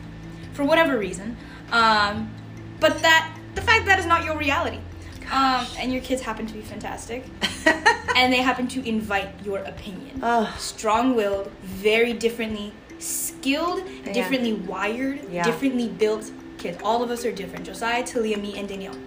for 0.53 0.63
whatever 0.65 0.97
reason. 0.97 1.37
Um, 1.71 2.15
but 2.79 2.93
that 3.05 3.23
the 3.55 3.61
fact 3.61 3.85
that 3.85 3.99
is 3.99 4.05
not 4.13 4.25
your 4.25 4.35
reality. 4.37 4.79
Um, 5.31 5.65
and 5.79 5.93
your 5.93 6.01
kids 6.01 6.21
happen 6.29 6.45
to 6.47 6.53
be 6.53 6.61
fantastic, 6.61 7.23
and 8.17 8.33
they 8.33 8.41
happen 8.49 8.67
to 8.75 8.79
invite 8.95 9.29
your 9.45 9.59
opinion 9.59 10.19
Ugh. 10.21 10.47
strong-willed, 10.57 11.49
very 11.63 12.11
differently 12.11 12.73
skilled, 12.99 13.79
Yeah. 14.05 14.11
differently 14.13 14.53
wired, 14.53 15.19
Yeah. 15.31 15.43
differently 15.49 15.87
built 15.87 16.25
kids. 16.57 16.77
All 16.83 17.01
of 17.01 17.09
us 17.11 17.23
are 17.23 17.31
different. 17.31 17.65
Josiah, 17.65 18.03
Talia, 18.03 18.37
me, 18.37 18.51
and 18.59 18.67
Danielle. 18.67 18.97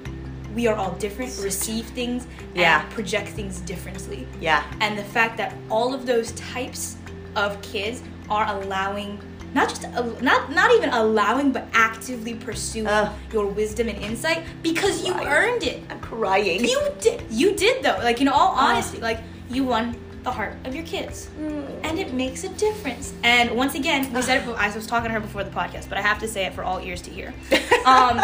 We 0.54 0.66
are 0.68 0.76
all 0.76 0.92
different, 0.92 1.32
receive 1.42 1.84
things, 1.98 2.26
Yeah. 2.54 2.82
project 2.96 3.28
things 3.38 3.54
differently. 3.72 4.26
yeah 4.40 4.62
And 4.80 4.96
the 4.96 5.04
fact 5.16 5.36
that 5.40 5.50
all 5.70 5.92
of 5.92 6.06
those 6.06 6.32
types 6.54 6.96
of 7.36 7.60
kids 7.60 8.00
are 8.30 8.46
allowing 8.62 9.18
not 9.54 9.68
just 9.68 9.82
not 10.20 10.50
not 10.52 10.72
even 10.72 10.90
allowing 10.90 11.52
but 11.52 11.66
actively 11.72 12.34
pursuing 12.34 12.88
your 13.32 13.46
wisdom 13.46 13.88
and 13.88 13.98
insight 14.02 14.42
because 14.62 15.04
you 15.06 15.14
earned 15.14 15.62
it. 15.62 15.82
i'm 15.90 16.00
crying 16.00 16.64
You 16.64 16.80
did. 17.00 17.22
You 17.30 17.54
did 17.54 17.82
though. 17.84 17.98
Like 18.02 18.20
in 18.20 18.28
all 18.28 18.48
honesty, 18.56 18.98
like 19.00 19.20
you 19.48 19.62
won 19.64 19.96
the 20.24 20.30
heart 20.32 20.54
of 20.64 20.74
your 20.74 20.84
kids, 20.84 21.28
Mm. 21.38 21.66
and 21.84 21.98
it 21.98 22.14
makes 22.14 22.44
a 22.44 22.48
difference. 22.48 23.12
And 23.22 23.50
once 23.56 23.74
again, 23.74 24.10
we 24.12 24.22
said 24.22 24.38
it. 24.38 24.46
before- 24.46 24.58
I 24.58 24.74
was 24.74 24.86
talking 24.86 25.08
to 25.08 25.14
her 25.14 25.20
before 25.20 25.44
the 25.44 25.50
podcast, 25.50 25.88
but 25.90 25.98
I 25.98 26.00
have 26.00 26.18
to 26.20 26.28
say 26.28 26.46
it 26.46 26.54
for 26.54 26.64
all 26.64 26.80
ears 26.80 27.02
to 27.02 27.10
hear, 27.10 27.34
um, 27.84 28.18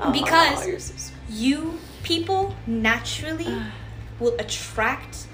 Oh, 0.00 0.10
because 0.10 0.64
so 0.82 1.12
you 1.28 1.78
people 2.02 2.54
naturally 2.66 3.54
will 4.18 4.34
attract 4.38 5.26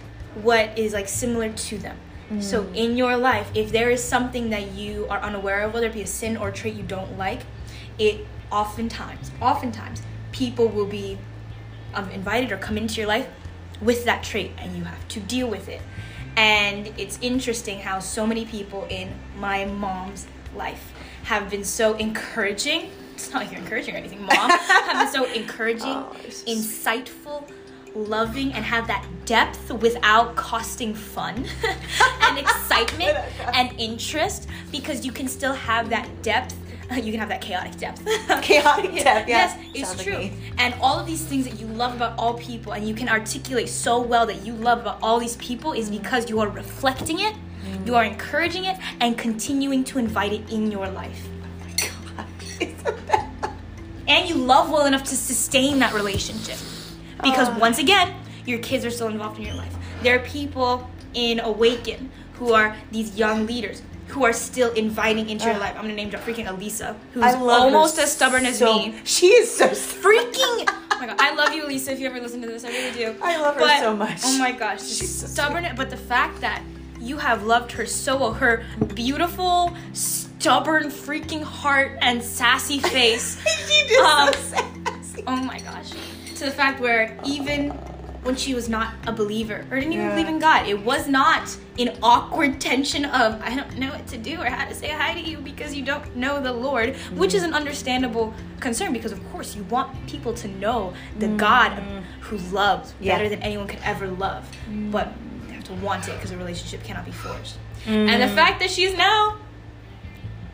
what 0.43 0.77
is 0.77 0.93
like 0.93 1.09
similar 1.09 1.49
to 1.51 1.79
them. 1.79 1.97
So 2.39 2.69
in 2.75 2.97
your 2.97 3.17
life, 3.17 3.51
if 3.55 3.73
there 3.73 3.91
is 3.91 4.03
something 4.03 4.51
that 4.51 4.71
you 4.73 5.07
are 5.11 5.19
unaware 5.19 5.63
of, 5.63 5.75
whether 5.75 5.87
it 5.87 5.95
be 5.95 6.03
a 6.03 6.07
sin 6.07 6.37
or 6.37 6.51
a 6.51 6.53
trait 6.53 6.75
you 6.75 6.85
don't 6.85 7.19
like, 7.19 7.41
it 7.99 8.25
oftentimes, 8.53 9.33
oftentimes, 9.41 10.03
people 10.31 10.69
will 10.69 10.87
be 10.87 11.19
um, 11.93 12.09
invited 12.11 12.53
or 12.53 12.57
come 12.57 12.79
into 12.79 13.01
your 13.01 13.09
life 13.09 13.29
with 13.81 14.05
that 14.05 14.23
trait, 14.23 14.53
and 14.59 14.77
you 14.77 14.85
have 14.85 15.09
to 15.09 15.21
deal 15.21 15.49
with 15.49 15.69
it. 15.69 15.83
And 16.37 16.93
it's 16.97 17.19
interesting 17.21 17.81
how 17.81 17.99
so 17.99 18.27
many 18.27 18.45
people 18.45 18.87
in 18.89 19.13
my 19.37 19.65
mom's 19.65 20.27
life 20.55 20.93
have 21.25 21.51
been 21.51 21.65
so 21.65 21.95
encouraging. 21.97 22.91
It's 23.15 23.33
not 23.33 23.43
like 23.43 23.53
you're 23.53 23.61
encouraging 23.61 23.95
or 23.95 23.99
anything, 23.99 24.23
mom. 24.23 24.51
have 24.51 25.13
been 25.13 25.13
so 25.13 25.31
encouraging, 25.33 25.89
Oh, 25.89 26.15
insightful, 26.47 27.51
loving, 27.95 28.53
and 28.53 28.65
have 28.65 28.87
that 28.87 29.05
depth 29.25 29.71
without 29.73 30.37
costing 30.37 30.95
fun 30.95 31.47
and 32.23 32.39
excitement 32.39 33.17
and 33.55 33.73
interest 33.79 34.49
because 34.73 35.05
you 35.05 35.13
can 35.13 35.29
still 35.29 35.53
have 35.53 35.91
that 35.91 36.09
depth. 36.23 36.57
Uh, 36.91 36.97
you 36.97 37.13
can 37.13 37.21
have 37.21 37.29
that 37.29 37.41
chaotic 37.41 37.77
depth. 37.77 38.05
Chaotic 38.43 38.93
depth, 39.05 39.29
yeah. 39.29 39.55
Yes, 39.55 39.57
it's 39.75 39.91
Sounds 39.91 40.03
true. 40.03 40.19
me. 40.19 40.33
And 40.59 40.75
all 40.81 40.99
of 40.99 41.07
these 41.07 41.25
things 41.25 41.45
that 41.45 41.61
you 41.61 41.69
love 41.69 41.95
about 41.95 42.19
all 42.19 42.35
people 42.35 42.73
and 42.73 42.89
you 42.89 42.95
can 42.97 43.09
articulate 43.09 43.69
so 43.69 44.01
well 44.01 44.27
that 44.27 44.45
you 44.45 44.55
love 44.55 44.81
about 44.81 44.99
all 45.01 45.21
these 45.21 45.37
people 45.37 45.73
is 45.73 45.89
mm-hmm. 45.89 46.03
because 46.03 46.29
you 46.29 46.41
are 46.41 46.49
reflecting 46.49 47.21
it, 47.21 47.35
you 47.87 47.95
are 47.95 48.03
mm. 48.03 48.11
encouraging 48.11 48.65
it, 48.65 48.77
and 49.01 49.17
continuing 49.17 49.85
to 49.85 49.99
invite 49.99 50.33
it 50.33 50.51
in 50.51 50.73
your 50.73 50.89
life. 50.89 51.29
Best. 52.61 53.11
And 54.09 54.29
you 54.29 54.35
love 54.35 54.71
well 54.71 54.87
enough 54.87 55.05
to 55.05 55.17
sustain 55.17 55.79
that 55.79 55.95
relationship. 55.95 56.59
Because 57.23 57.49
Ah. 57.49 57.59
once 57.59 57.79
again, 57.79 58.15
your 58.47 58.59
kids 58.59 58.85
are 58.85 58.91
still 58.91 59.09
involved 59.09 59.39
in 59.39 59.45
your 59.47 59.55
life. 59.55 59.73
There 60.03 60.17
are 60.17 60.21
people 60.21 60.89
in 61.15 61.41
Awaken 61.41 62.11
who 62.35 62.53
are 62.55 62.77
these 62.91 63.17
young 63.17 63.47
leaders 63.47 63.83
who 64.09 64.25
are 64.25 64.33
still 64.33 64.73
inviting 64.73 65.29
into 65.31 65.45
your 65.45 65.55
Ah. 65.55 65.59
life. 65.61 65.75
I'm 65.77 65.83
gonna 65.83 65.95
name 65.95 66.11
drop 66.11 66.25
freaking 66.25 66.49
Elisa, 66.49 66.97
who's 67.15 67.23
I 67.23 67.33
love 67.33 67.41
her 67.41 67.67
almost 67.67 67.99
as 67.99 68.11
stubborn 68.13 68.45
as 68.47 68.59
so- 68.59 68.79
me. 68.79 68.95
She 69.05 69.27
is 69.29 69.55
so 69.55 69.69
freaking 69.69 70.69
oh 70.93 70.99
my 71.01 71.07
god 71.07 71.17
i 71.19 71.33
love 71.35 71.55
you 71.55 71.65
elisa 71.65 71.93
if 71.93 71.99
you 72.01 72.07
ever 72.07 72.21
listen 72.21 72.43
to 72.43 72.47
this 72.47 72.63
i 72.63 72.69
really 72.69 72.91
do 72.91 73.15
I 73.23 73.39
love 73.41 73.55
her 73.57 73.79
so 73.81 73.97
much. 73.97 74.21
oh 74.23 74.37
my 74.39 74.53
gosh 74.53 74.81
She's 74.81 75.21
so 75.21 75.27
stubborn 75.29 75.67
but 75.75 75.89
the 75.89 75.97
fact 75.97 76.43
that 76.43 76.61
you 77.01 77.17
have 77.17 77.45
loved 77.45 77.73
her 77.73 77.87
so 77.87 78.19
well 78.19 78.35
her 78.35 78.65
beautiful 78.95 79.73
stubborn 79.95 80.91
freaking 80.91 81.43
heart 81.43 81.97
and 82.03 82.23
sassy 82.23 82.81
face 82.97 83.41
she 83.67 83.89
just 83.89 84.01
Um, 84.05 84.29
so 84.35 84.65
sassy. 84.85 85.25
oh 85.27 85.37
my 85.37 85.59
gosh 85.61 85.91
to 86.41 86.47
the 86.47 86.51
fact 86.51 86.81
where 86.81 87.17
even 87.25 87.71
when 88.23 88.35
she 88.35 88.55
was 88.55 88.69
not 88.69 88.95
a 89.07 89.13
believer 89.13 89.67
or 89.71 89.79
didn't 89.79 89.93
even 89.93 90.07
Yeah. 90.07 90.15
believe 90.15 90.29
in 90.29 90.39
god 90.39 90.67
it 90.67 90.83
was 90.83 91.07
not 91.07 91.57
an 91.79 91.97
awkward 92.03 92.61
tension 92.61 93.05
of 93.05 93.41
i 93.43 93.55
don't 93.55 93.79
know 93.79 93.91
what 93.91 94.07
to 94.09 94.19
do 94.19 94.41
or 94.41 94.47
how 94.47 94.67
to 94.67 94.75
say 94.75 94.89
hi 94.89 95.15
to 95.15 95.21
you 95.21 95.39
because 95.39 95.75
you 95.75 95.83
don't 95.83 96.17
know 96.17 96.41
the 96.41 96.53
lord 96.53 96.97
which 97.15 97.35
is 97.35 97.43
an 97.43 97.53
understandable 97.55 98.35
concern 98.59 98.93
because 98.93 99.13
of 99.13 99.23
course 99.33 99.55
you 99.55 99.63
want 99.65 100.07
people 100.07 100.33
to 100.35 100.49
know 100.49 100.95
the 101.19 101.27
mm. 101.27 101.37
god 101.37 101.73
who 102.21 102.37
loves 102.55 102.95
Yeah. 103.01 103.17
better 103.17 103.29
than 103.29 103.43
anyone 103.43 103.67
could 103.67 103.81
ever 103.85 104.09
love 104.09 104.45
but 104.91 105.13
they 105.47 105.55
have 105.55 105.65
to 105.65 105.75
want 105.75 106.09
it 106.09 106.15
because 106.17 106.31
a 106.31 106.37
relationship 106.39 106.83
cannot 106.83 107.05
be 107.05 107.13
forced 107.13 107.59
and 107.87 108.23
the 108.23 108.27
mm. 108.27 108.35
fact 108.35 108.61
that 108.61 108.71
she's 108.71 108.95
now 108.95 109.37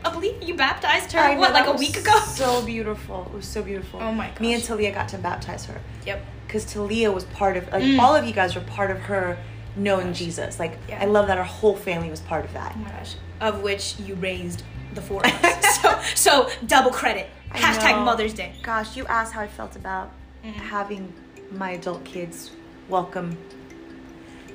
a 0.05 0.11
believe 0.11 0.41
you 0.43 0.55
baptized 0.55 1.11
her 1.13 1.19
I 1.19 1.33
know, 1.33 1.39
what 1.41 1.53
like 1.53 1.67
a 1.67 1.73
week 1.73 1.97
ago 1.97 2.17
So 2.25 2.63
beautiful. 2.65 3.25
It 3.25 3.33
was 3.33 3.45
so 3.47 3.61
beautiful. 3.63 3.99
Oh 4.01 4.11
my 4.11 4.29
gosh. 4.29 4.39
Me 4.39 4.53
and. 4.53 4.63
Talia 4.63 4.91
got 4.93 5.07
to 5.09 5.17
baptize 5.17 5.65
her 5.65 5.79
yep 6.05 6.23
because 6.45 6.65
Talia 6.65 7.11
was 7.11 7.25
part 7.25 7.57
of 7.57 7.67
like 7.71 7.83
Mm. 7.83 7.99
all 7.99 8.15
of 8.15 8.25
you 8.25 8.33
guys 8.33 8.55
were 8.55 8.61
part 8.61 8.91
of 8.91 8.99
her 9.01 9.37
knowing 9.75 10.13
Jesus. 10.13 10.59
Like 10.59 10.77
Yeah. 10.87 11.01
I 11.01 11.05
love 11.05 11.27
that 11.27 11.37
our 11.37 11.43
whole 11.43 11.75
family 11.75 12.09
was 12.09 12.21
part 12.21 12.45
of 12.45 12.53
that. 12.53 12.73
Oh 12.75 12.79
my 12.79 12.89
gosh. 12.91 13.15
Of 13.41 13.61
which 13.61 13.99
you 13.99 14.15
raised 14.15 14.63
the 14.93 15.01
four 15.01 15.25
of 15.25 15.31
us. 15.43 15.79
so, 15.81 16.01
so 16.15 16.49
double 16.65 16.91
credit. 16.91 17.29
I 17.51 17.59
Hashtag 17.59 17.91
know. 17.97 18.05
Mother's 18.05 18.33
Day. 18.33 18.53
Gosh, 18.63 18.95
you 18.97 19.05
asked 19.07 19.33
how 19.33 19.41
I 19.41 19.47
felt 19.47 19.75
about 19.75 20.11
Mhm. 20.43 20.53
having 20.53 21.13
my 21.51 21.71
adult 21.71 22.03
kids 22.03 22.51
welcome 22.89 23.37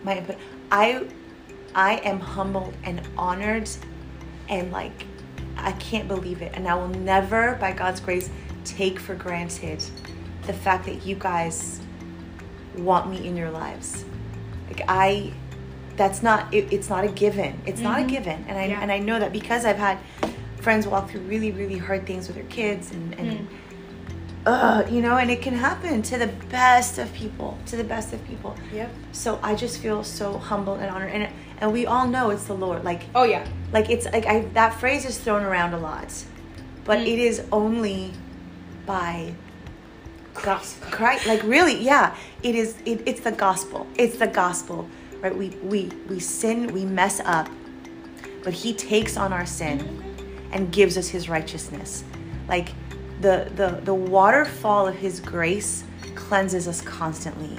my 0.04 0.18
input. 0.18 0.36
I 0.70 1.04
I 1.74 1.96
am 2.04 2.20
humbled 2.20 2.74
and 2.84 3.00
honored 3.16 3.68
and 4.48 4.70
like 4.72 5.06
I 5.56 5.72
can't 5.72 6.08
believe 6.08 6.42
it. 6.42 6.52
And 6.54 6.66
I 6.68 6.74
will 6.74 6.88
never, 6.88 7.56
by 7.60 7.72
God's 7.72 8.00
grace, 8.00 8.30
take 8.64 8.98
for 8.98 9.14
granted 9.14 9.82
the 10.46 10.52
fact 10.52 10.86
that 10.86 11.06
you 11.06 11.14
guys 11.16 11.80
want 12.76 13.10
me 13.10 13.26
in 13.26 13.36
your 13.36 13.50
lives. 13.50 14.04
Like 14.68 14.82
I 14.88 15.32
that's 15.96 16.22
not 16.22 16.52
it, 16.54 16.72
it's 16.72 16.88
not 16.88 17.04
a 17.04 17.08
given. 17.08 17.60
It's 17.66 17.80
not 17.80 18.00
a 18.00 18.04
given. 18.04 18.44
And 18.48 18.58
I 18.58 18.66
Yeah. 18.66 18.80
and 18.80 18.90
I 18.90 18.98
know 18.98 19.18
that 19.18 19.32
because 19.32 19.64
I've 19.64 19.76
had 19.76 19.98
friends 20.60 20.86
walk 20.86 21.10
through 21.10 21.20
really 21.22 21.50
really 21.52 21.78
hard 21.78 22.06
things 22.06 22.28
with 22.28 22.36
their 22.36 22.46
kids 22.46 22.90
and 22.92 23.14
and 23.14 23.48
uh, 24.44 24.84
you 24.90 25.00
know, 25.00 25.16
and 25.18 25.30
it 25.30 25.40
can 25.40 25.54
happen 25.54 26.02
to 26.02 26.18
the 26.18 26.26
best 26.50 26.98
of 26.98 27.12
people, 27.12 27.56
to 27.66 27.76
the 27.76 27.84
best 27.84 28.12
of 28.12 28.24
people. 28.26 28.56
Yep. 28.72 28.90
So 29.12 29.38
I 29.40 29.54
just 29.54 29.78
feel 29.78 30.02
so 30.02 30.36
humbled 30.36 30.80
and 30.80 30.90
honored, 30.90 31.12
and 31.12 31.32
and 31.62 31.72
we 31.72 31.86
all 31.86 32.06
know 32.06 32.28
it's 32.30 32.44
the 32.44 32.54
Lord. 32.54 32.84
Like 32.84 33.04
Oh 33.14 33.22
yeah. 33.22 33.46
like 33.72 33.88
it's 33.88 34.04
like 34.06 34.26
I 34.26 34.40
that 34.52 34.74
phrase 34.78 35.06
is 35.06 35.16
thrown 35.18 35.44
around 35.44 35.72
a 35.72 35.78
lot, 35.78 36.12
but 36.84 36.98
Mm. 36.98 37.06
it 37.06 37.18
is 37.20 37.42
only 37.52 38.12
by 38.84 39.32
Christ. 40.34 40.80
Christ. 40.82 41.26
Like 41.26 41.42
really, 41.44 41.78
yeah, 41.78 42.14
it 42.42 42.54
is. 42.54 42.74
It, 42.84 43.02
it's 43.06 43.20
the 43.20 43.32
gospel. 43.32 43.86
It's 43.96 44.16
the 44.18 44.26
gospel, 44.26 44.88
right? 45.20 45.34
We 45.34 45.50
we 45.62 45.90
we 46.08 46.18
sin, 46.20 46.72
we 46.72 46.84
mess 46.84 47.20
up, 47.24 47.48
but 48.42 48.52
He 48.52 48.74
takes 48.74 49.16
on 49.16 49.32
our 49.32 49.46
sin 49.46 50.02
and 50.52 50.72
gives 50.72 50.98
us 50.98 51.08
His 51.08 51.28
righteousness. 51.28 52.02
Like 52.48 52.70
the 53.20 53.50
the 53.54 53.80
the 53.84 53.94
waterfall 53.94 54.88
of 54.88 54.96
His 54.96 55.20
grace 55.20 55.84
cleanses 56.16 56.66
us 56.66 56.80
constantly. 56.80 57.56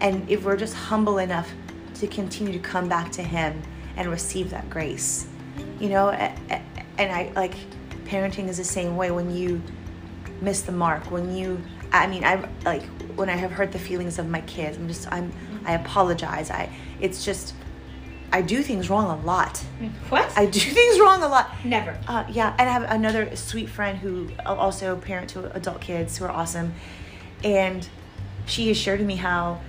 And 0.00 0.28
if 0.30 0.44
we're 0.44 0.56
just 0.56 0.74
humble 0.74 1.18
enough 1.18 1.50
to 1.98 2.06
continue 2.06 2.52
to 2.52 2.58
come 2.58 2.88
back 2.88 3.12
to 3.12 3.22
Him 3.22 3.62
and 3.96 4.10
receive 4.10 4.50
that 4.50 4.68
grace, 4.70 5.26
you 5.80 5.88
know, 5.88 6.10
and 6.10 7.12
I 7.12 7.32
like 7.34 7.54
parenting 8.04 8.48
is 8.48 8.56
the 8.56 8.64
same 8.64 8.96
way 8.96 9.10
when 9.10 9.34
you 9.34 9.62
miss 10.40 10.62
the 10.62 10.72
mark, 10.72 11.10
when 11.10 11.34
you, 11.34 11.62
I 11.92 12.06
mean, 12.06 12.24
I 12.24 12.48
like 12.64 12.84
when 13.16 13.28
I 13.28 13.36
have 13.36 13.50
hurt 13.50 13.72
the 13.72 13.78
feelings 13.78 14.18
of 14.18 14.28
my 14.28 14.40
kids, 14.42 14.76
I'm 14.76 14.88
just, 14.88 15.10
I'm, 15.12 15.32
I 15.64 15.74
apologize. 15.74 16.50
I, 16.50 16.70
it's 17.00 17.24
just, 17.24 17.54
I 18.32 18.42
do 18.42 18.62
things 18.62 18.88
wrong 18.88 19.18
a 19.18 19.24
lot. 19.24 19.58
What? 20.08 20.30
I 20.36 20.46
do 20.46 20.60
things 20.78 21.00
wrong 21.00 21.22
a 21.22 21.28
lot. 21.28 21.50
Never. 21.64 21.98
Uh, 22.06 22.24
yeah, 22.28 22.54
and 22.58 22.68
I 22.68 22.72
have 22.72 22.84
another 22.84 23.34
sweet 23.34 23.68
friend 23.68 23.98
who 23.98 24.30
also 24.46 24.96
parent 24.96 25.30
to 25.30 25.52
adult 25.54 25.80
kids 25.80 26.16
who 26.18 26.24
are 26.26 26.30
awesome, 26.30 26.74
and 27.42 27.88
she 28.46 28.68
has 28.68 28.76
shared 28.76 29.00
to 29.00 29.04
me 29.04 29.16
how 29.16 29.60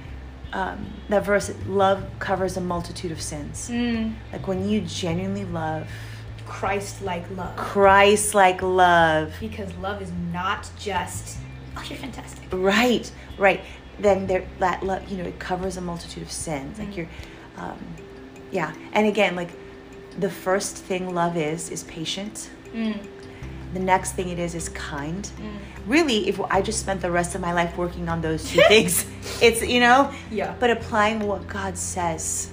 um, 0.54 0.86
that 1.10 1.26
verse 1.26 1.52
"love 1.68 2.04
covers 2.20 2.58
a 2.58 2.62
multitude 2.62 3.12
of 3.12 3.22
sins." 3.22 3.70
Mm. 3.72 4.16
Like 4.34 4.48
when 4.48 4.68
you 4.68 4.82
genuinely 4.82 5.46
love 5.46 5.88
Christ 6.48 7.02
like 7.04 7.26
love. 7.38 7.56
Christ-like 7.58 8.62
love, 8.64 9.34
Because 9.40 9.72
love 9.76 10.02
is 10.02 10.12
not 10.34 10.68
just 10.80 11.38
oh 11.78 11.84
you're 11.88 11.98
fantastic. 12.00 12.44
right, 12.52 13.10
right, 13.38 13.62
then 14.00 14.26
there 14.28 14.46
that 14.60 14.82
love, 14.84 15.08
you 15.10 15.18
know, 15.18 15.26
it 15.26 15.38
covers 15.40 15.78
a 15.78 15.82
multitude 15.82 16.24
of 16.24 16.32
sins. 16.32 16.80
Like 16.80 16.90
Mm. 16.90 16.98
you're, 16.98 17.08
um, 17.58 17.78
yeah, 18.52 18.74
and 18.94 19.06
again, 19.06 19.36
like 19.36 19.50
the 20.20 20.30
first 20.30 20.76
thing 20.78 21.14
love 21.14 21.38
is 21.38 21.70
is 21.70 21.84
patient. 21.84 22.50
Mm. 22.74 22.98
The 23.76 23.80
next 23.80 24.14
thing 24.14 24.30
it 24.30 24.40
is 24.40 24.56
is 24.56 24.70
kind. 24.70 25.30
Really, 25.88 26.28
if 26.28 26.40
I 26.42 26.62
just 26.62 26.80
spent 26.80 27.02
the 27.02 27.12
rest 27.12 27.36
of 27.36 27.42
my 27.42 27.54
life 27.54 27.78
working 27.78 28.10
on 28.10 28.22
those 28.22 28.50
two 28.50 28.62
things, 28.68 29.06
it's 29.42 29.62
you 29.66 29.80
know, 29.80 30.12
Yeah. 30.32 30.56
but 30.60 30.70
applying 30.70 31.20
what 31.22 31.48
God 31.48 31.78
says 31.78 32.50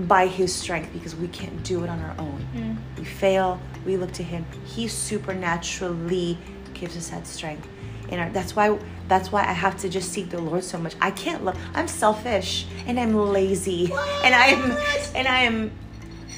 by 0.00 0.26
His 0.26 0.54
strength 0.54 0.92
because 0.92 1.14
we 1.16 1.28
can't 1.28 1.62
do 1.64 1.84
it 1.84 1.90
on 1.90 1.98
our 2.00 2.14
own. 2.18 2.46
Mm. 2.54 2.76
We 2.98 3.04
fail. 3.04 3.60
We 3.84 3.96
look 3.96 4.12
to 4.12 4.22
Him. 4.22 4.46
He 4.64 4.88
supernaturally 4.88 6.38
gives 6.74 6.96
us 6.96 7.08
that 7.10 7.26
strength. 7.26 7.66
And 8.10 8.34
that's 8.34 8.56
why 8.56 8.78
that's 9.08 9.30
why 9.32 9.40
I 9.42 9.52
have 9.52 9.76
to 9.78 9.88
just 9.88 10.12
seek 10.12 10.30
the 10.30 10.40
Lord 10.40 10.64
so 10.64 10.78
much. 10.78 10.94
I 11.00 11.10
can't 11.10 11.44
love. 11.44 11.58
I'm 11.74 11.88
selfish 11.88 12.66
and 12.86 12.98
I'm 12.98 13.14
lazy 13.14 13.92
and 14.24 14.34
I 14.34 14.46
am 14.46 14.70
and 15.14 15.28
I 15.28 15.40
am 15.40 15.70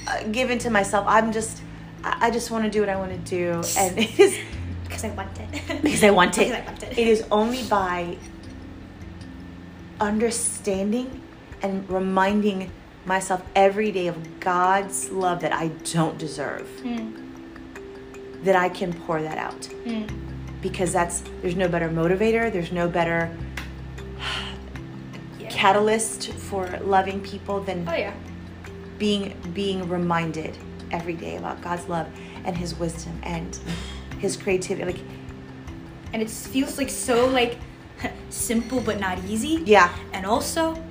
uh, 0.09 0.24
given 0.24 0.59
to 0.61 0.70
myself. 0.70 1.04
I'm 1.09 1.30
just 1.33 1.62
I 2.02 2.26
I 2.26 2.30
just 2.30 2.50
want 2.50 2.64
to 2.64 2.70
do 2.70 2.80
what 2.80 2.88
I 2.88 2.96
want 2.96 3.12
to 3.12 3.18
do, 3.30 3.62
and 3.78 3.98
it 4.04 4.18
is 4.18 4.37
Because 4.90 5.05
I 5.05 5.11
want 5.11 5.38
it. 5.40 5.83
because 5.83 6.05
I 6.05 6.11
want 6.11 6.37
it. 6.38 6.48
Because 6.48 6.61
I 6.61 6.64
want 6.66 6.83
it. 6.83 6.98
It 6.98 7.09
is 7.09 7.24
only 7.31 7.62
by 7.64 8.16
understanding 10.00 11.22
and 11.62 11.88
reminding 11.88 12.70
myself 13.05 13.42
every 13.55 13.92
day 13.92 14.07
of 14.09 14.40
God's 14.40 15.11
love 15.11 15.40
that 15.40 15.53
I 15.53 15.68
don't 15.92 16.18
deserve 16.18 16.66
Mm. 16.83 17.14
that 18.44 18.57
I 18.57 18.68
can 18.68 18.92
pour 18.92 19.20
that 19.22 19.38
out. 19.38 19.61
Mm. 19.85 20.09
Because 20.62 20.92
that's 20.92 21.22
there's 21.42 21.57
no 21.57 21.68
better 21.68 21.88
motivator, 21.88 22.53
there's 22.53 22.72
no 22.72 22.88
better 22.88 23.35
Yeah. 25.38 25.48
catalyst 25.48 26.33
for 26.33 26.66
loving 26.83 27.20
people 27.20 27.61
than 27.61 27.87
Oh 27.88 27.94
yeah. 27.94 28.12
being 28.98 29.35
being 29.55 29.88
reminded 29.88 30.57
every 30.90 31.14
day 31.14 31.37
about 31.37 31.61
God's 31.62 31.87
love 31.88 32.07
and 32.44 32.57
his 32.57 32.74
wisdom 32.79 33.18
and 33.22 33.59
his 34.20 34.37
creativity. 34.37 34.85
Like 34.92 35.00
And 36.12 36.22
it 36.22 36.30
feels 36.30 36.78
like 36.78 36.90
so 36.90 37.26
like 37.26 37.59
simple 38.30 38.80
but 38.80 39.00
not 39.00 39.18
easy. 39.24 39.62
yeah. 39.66 39.92
And 40.12 40.24
also, 40.26 40.83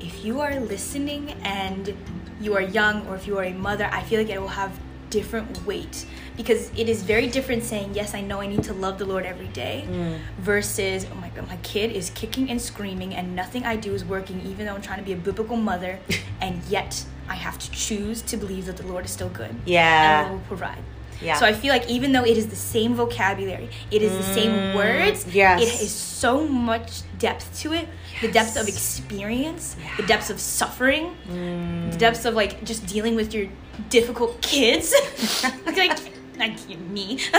if 0.00 0.24
you 0.24 0.40
are 0.40 0.58
listening 0.60 1.32
and 1.42 1.94
you 2.40 2.54
are 2.54 2.62
young 2.62 3.06
or 3.06 3.14
if 3.16 3.26
you 3.26 3.38
are 3.38 3.44
a 3.44 3.52
mother, 3.52 3.88
I 3.92 4.02
feel 4.02 4.20
like 4.20 4.30
it 4.30 4.40
will 4.40 4.48
have 4.48 4.72
different 5.10 5.66
weight 5.66 6.06
because 6.36 6.70
it 6.76 6.88
is 6.88 7.02
very 7.02 7.26
different 7.26 7.62
saying, 7.64 7.94
Yes, 7.94 8.14
I 8.14 8.20
know 8.20 8.40
I 8.40 8.46
need 8.46 8.62
to 8.64 8.72
love 8.72 8.96
the 8.98 9.04
Lord 9.04 9.24
every 9.26 9.48
day 9.48 9.84
mm. 9.88 10.18
versus, 10.38 11.04
Oh 11.12 11.16
my 11.16 11.28
God, 11.30 11.48
my 11.48 11.56
kid 11.58 11.90
is 11.92 12.10
kicking 12.10 12.48
and 12.50 12.60
screaming 12.60 13.14
and 13.14 13.34
nothing 13.34 13.64
I 13.66 13.76
do 13.76 13.92
is 13.92 14.04
working, 14.04 14.40
even 14.46 14.66
though 14.66 14.74
I'm 14.74 14.82
trying 14.82 14.98
to 15.00 15.04
be 15.04 15.12
a 15.12 15.16
biblical 15.16 15.56
mother, 15.56 15.98
and 16.40 16.62
yet 16.68 17.04
I 17.28 17.34
have 17.34 17.58
to 17.58 17.70
choose 17.72 18.22
to 18.22 18.36
believe 18.36 18.66
that 18.66 18.76
the 18.76 18.86
Lord 18.86 19.04
is 19.04 19.10
still 19.10 19.28
good 19.30 19.54
Yeah. 19.66 20.22
and 20.26 20.32
will 20.32 20.46
provide. 20.46 20.82
Yeah. 21.22 21.36
So 21.36 21.44
I 21.46 21.52
feel 21.52 21.70
like 21.72 21.88
even 21.90 22.12
though 22.12 22.24
it 22.24 22.36
is 22.38 22.46
the 22.48 22.56
same 22.56 22.94
vocabulary, 22.94 23.68
it 23.90 24.00
is 24.02 24.12
the 24.16 24.22
same 24.34 24.74
words. 24.74 25.26
yes. 25.34 25.60
It 25.62 25.82
is 25.82 25.90
so 25.92 26.46
much 26.46 27.02
depth 27.18 27.58
to 27.60 27.72
it. 27.74 27.86
The 28.20 28.28
depth 28.32 28.56
of 28.56 28.66
Yes. 28.66 28.76
experience, 28.76 29.76
the 29.96 30.02
depths 30.04 30.30
of 30.30 30.40
suffering, 30.40 31.16
Mm. 31.28 31.92
the 31.92 31.98
depths 31.98 32.24
of 32.24 32.34
like 32.34 32.64
just 32.64 32.86
dealing 32.86 33.16
with 33.16 33.32
your 33.34 33.46
difficult 33.88 34.40
kids. 34.42 34.94
like, 35.66 35.98
like 36.38 36.58
me. 36.90 37.18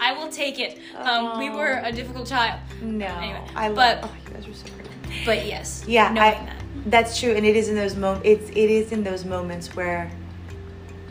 I 0.00 0.14
will 0.16 0.28
take 0.30 0.58
it. 0.58 0.78
Um, 0.96 1.38
we 1.38 1.50
were 1.50 1.80
a 1.84 1.92
difficult 1.92 2.26
child. 2.26 2.60
No, 2.82 3.06
Anyway, 3.06 3.40
I 3.54 3.68
love. 3.68 3.76
but- 3.76 3.98
oh, 4.04 4.10
you 4.26 4.34
guys 4.34 4.48
are 4.48 4.54
so 4.54 4.64
pretty. 4.74 4.90
But 5.26 5.46
yes. 5.46 5.84
Yeah, 5.86 6.12
Knowing 6.12 6.18
I, 6.18 6.30
that. 6.32 6.56
that's 6.86 7.20
true, 7.20 7.32
and 7.34 7.44
it 7.44 7.56
is 7.56 7.68
in 7.68 7.74
those 7.76 7.94
moments. 7.96 8.22
It's 8.26 8.50
it 8.50 8.70
is 8.70 8.92
in 8.92 9.04
those 9.04 9.24
moments 9.24 9.74
where 9.76 10.10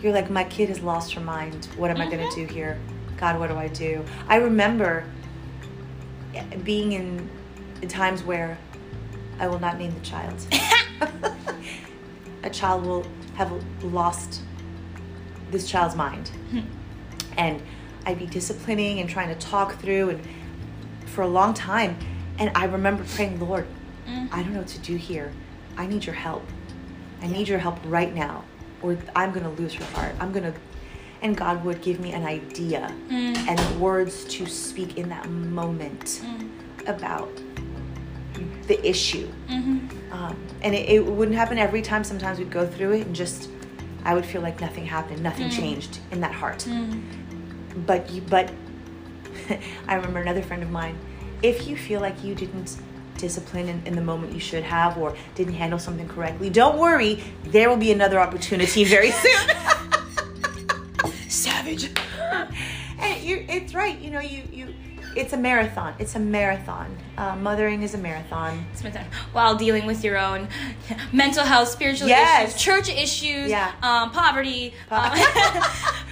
you're 0.02 0.14
like, 0.14 0.30
my 0.30 0.44
kid 0.46 0.70
has 0.70 0.82
lost 0.82 1.14
her 1.14 1.22
mind. 1.22 1.66
What 1.78 1.92
am 1.92 1.98
I 1.98 2.06
going 2.06 2.20
to 2.20 2.26
mm-hmm. 2.26 2.48
do 2.48 2.54
here? 2.54 2.80
God, 3.18 3.40
what 3.40 3.50
do 3.50 3.56
I 3.56 3.68
do? 3.68 4.06
I 4.28 4.38
remember 4.38 5.04
eh, 6.34 6.44
being 6.64 6.94
in 6.94 7.30
times 7.90 8.24
where 8.24 8.58
I 9.40 9.48
will 9.48 9.60
not 9.60 9.78
name 9.78 9.94
the 9.94 10.00
child. 10.02 10.36
a 12.44 12.50
child 12.50 12.86
will 12.86 13.06
have 13.36 13.52
lost 13.84 14.42
this 15.52 15.68
child's 15.68 15.96
mind, 15.96 16.28
hmm. 16.52 16.60
and 17.38 17.62
I'd 18.06 18.20
be 18.20 18.26
disciplining 18.26 19.00
and 19.00 19.10
trying 19.10 19.30
to 19.30 19.36
talk 19.36 19.80
through 19.80 20.12
and 20.12 20.28
for 21.06 21.22
a 21.22 21.28
long 21.28 21.54
time. 21.54 21.98
And 22.38 22.52
I 22.56 22.66
remember 22.66 23.04
praying, 23.04 23.40
Lord, 23.40 23.66
mm-hmm. 24.08 24.34
I 24.34 24.44
don't 24.44 24.54
know 24.54 24.60
what 24.60 24.68
to 24.70 24.80
do 24.80 24.96
here. 24.96 25.32
I 25.78 25.88
need 25.88 26.06
your 26.06 26.16
help. 26.16 26.46
I 27.22 27.28
need 27.28 27.48
your 27.48 27.60
help 27.60 27.80
right 27.86 28.14
now, 28.14 28.44
or 28.82 28.98
I'm 29.16 29.32
going 29.32 29.44
to 29.44 29.62
lose 29.62 29.74
her 29.74 29.86
heart. 29.86 30.16
I'm 30.20 30.32
going 30.32 30.52
to. 30.52 30.54
And 31.22 31.36
God 31.36 31.66
would 31.66 31.82
give 31.82 32.00
me 32.00 32.14
an 32.14 32.24
idea 32.24 32.94
mm. 33.10 33.36
and 33.38 33.82
words 33.82 34.24
to 34.26 34.46
speak 34.46 34.98
in 34.98 35.10
that 35.10 35.30
moment 35.30 36.22
mm. 36.24 36.50
about 36.88 37.30
the 38.68 38.88
issue. 38.88 39.28
Mm-hmm. 39.50 40.14
Um, 40.14 40.38
and 40.62 40.74
it, 40.74 40.88
it 40.88 41.06
wouldn't 41.06 41.36
happen 41.36 41.58
every 41.58 41.82
time. 41.82 42.06
Sometimes 42.06 42.40
we'd 42.40 42.52
go 42.52 42.66
through 42.66 42.94
it 42.94 43.08
and 43.08 43.14
just, 43.14 43.50
I 44.06 44.14
would 44.14 44.26
feel 44.26 44.42
like 44.42 44.62
nothing 44.62 44.86
happened, 44.86 45.22
nothing 45.22 45.50
mm. 45.50 45.56
changed 45.58 46.00
in 46.12 46.22
that 46.22 46.32
heart. 46.32 46.66
But 47.86 48.10
you, 48.10 48.22
but 48.22 48.50
I 49.88 49.96
remember 49.96 50.20
another 50.20 50.42
friend 50.42 50.64
of 50.64 50.70
mine. 50.70 50.98
If 51.42 51.68
you 51.68 51.76
feel 51.76 52.00
like 52.00 52.24
you 52.24 52.36
didn't 52.36 52.78
discipline 53.20 53.68
in, 53.68 53.82
in 53.86 53.96
the 53.96 54.02
moment 54.02 54.34
you 54.34 54.40
should 54.40 54.64
have, 54.64 54.98
or 54.98 55.16
didn't 55.36 55.54
handle 55.54 55.80
something 55.80 56.08
correctly, 56.08 56.50
don't 56.50 56.78
worry. 56.78 57.24
There 57.46 57.70
will 57.70 57.78
be 57.78 57.92
another 57.92 58.20
opportunity 58.20 58.84
very 58.84 59.12
soon. 59.24 59.50
Savage. 61.28 61.92
and 63.00 63.22
you, 63.22 63.46
it's 63.48 63.74
right. 63.74 64.00
You 64.00 64.12
know, 64.12 64.20
you 64.20 64.44
you 64.52 64.74
it's 65.16 65.34
a 65.34 65.38
marathon. 65.38 65.94
It's 66.00 66.16
a 66.16 66.20
marathon. 66.20 66.96
Uh, 67.18 67.36
mothering 67.36 67.82
is 67.84 67.94
a 67.94 67.98
marathon. 67.98 68.66
Spend 68.74 68.94
time 68.94 69.08
while 69.34 69.56
dealing 69.56 69.86
with 69.86 70.04
your 70.04 70.18
own 70.18 70.48
mental 71.12 71.44
health, 71.46 71.68
spiritual 71.70 72.08
Yes. 72.08 72.50
issues, 72.50 72.62
church 72.62 72.90
issues, 72.90 73.50
Yeah. 73.50 73.72
um, 73.82 74.12
poverty, 74.12 74.74
um, 74.92 75.12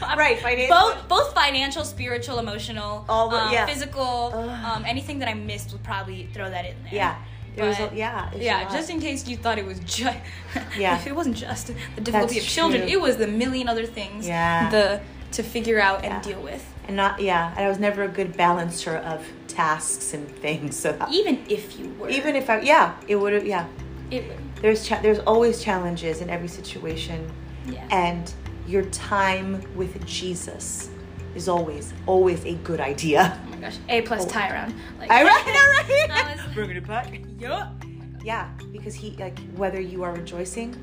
Right, 0.17 0.39
financial- 0.39 0.75
both 0.75 1.07
both 1.07 1.33
financial, 1.33 1.83
spiritual, 1.83 2.39
emotional, 2.39 3.05
All 3.09 3.29
the- 3.29 3.37
um, 3.37 3.53
yeah. 3.53 3.65
physical, 3.65 4.33
um, 4.65 4.83
anything 4.85 5.19
that 5.19 5.29
I 5.29 5.33
missed 5.33 5.71
would 5.71 5.83
probably 5.83 6.29
throw 6.33 6.49
that 6.49 6.65
in 6.65 6.75
there. 6.83 6.93
Yeah. 6.93 7.15
There 7.55 7.65
was 7.65 7.79
a, 7.79 7.89
yeah. 7.95 8.29
Yeah, 8.35 8.69
just 8.71 8.89
in 8.91 8.99
case 8.99 9.27
you 9.27 9.35
thought 9.35 9.57
it 9.57 9.65
was 9.65 9.79
just. 9.79 10.17
Yeah. 10.77 10.95
if 10.97 11.07
it 11.07 11.15
wasn't 11.15 11.37
just 11.37 11.67
the 11.67 11.73
difficulty 12.01 12.35
That's 12.35 12.45
of 12.47 12.51
children, 12.53 12.81
true. 12.83 12.91
it 12.91 13.01
was 13.01 13.17
the 13.17 13.25
million 13.27 13.67
other 13.67 13.85
things. 13.85 14.27
Yeah. 14.27 14.69
The 14.69 15.01
to 15.31 15.43
figure 15.43 15.79
out 15.79 16.03
and 16.05 16.13
Yeah. 16.13 16.21
deal 16.21 16.41
with. 16.41 16.63
And 16.87 16.95
not 16.95 17.19
yeah. 17.21 17.51
And 17.55 17.65
I 17.65 17.69
was 17.69 17.79
never 17.79 18.03
a 18.03 18.07
good 18.07 18.35
balancer 18.37 18.97
of 18.97 19.25
tasks 19.47 20.13
and 20.13 20.27
things. 20.27 20.75
So 20.75 20.91
that, 20.93 21.11
Even 21.11 21.43
if 21.49 21.79
you 21.79 21.89
were. 21.99 22.09
even 22.09 22.35
if 22.35 22.49
I 22.49 22.61
yeah, 22.61 22.95
it 23.07 23.15
would 23.15 23.33
have 23.33 23.45
yeah. 23.45 23.67
It 24.11 24.27
would. 24.27 24.37
There's 24.61 24.87
cha- 24.87 25.01
there's 25.01 25.19
always 25.19 25.61
challenges 25.61 26.21
in 26.21 26.29
every 26.29 26.47
situation, 26.47 27.29
Yeah. 27.67 27.87
and 27.91 28.31
your 28.67 28.83
time 28.85 29.61
with 29.75 30.03
Jesus 30.05 30.89
is 31.35 31.47
always 31.47 31.93
always 32.07 32.43
a 32.45 32.55
good 32.63 32.79
idea. 32.79 33.39
oh 33.45 33.49
my 33.51 33.57
gosh. 33.57 33.77
A 33.89 34.01
plus 34.01 34.25
Oh. 34.25 34.29
tie 34.29 34.49
around. 34.49 34.73
Like, 34.99 35.11
I 35.11 35.23
right, 35.23 35.45
all 35.45 35.53
I 35.53 36.07
right. 36.09 36.37
was- 36.45 36.53
Bringing 36.55 36.77
it 36.77 36.87
back. 36.87 37.13
Yup. 37.39 37.83
Yeah, 38.23 38.49
because 38.71 38.95
he 38.95 39.11
like 39.19 39.37
whether 39.55 39.79
you 39.79 40.03
are 40.03 40.13
rejoicing 40.13 40.75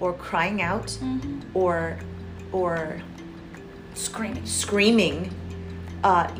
or 0.00 0.12
crying 0.14 0.60
out 0.62 0.86
Mhm. 1.02 1.42
or 1.54 1.96
or 2.52 3.00
Screaming. 3.94 4.44
screaming, 4.46 5.30
uh, 6.04 6.30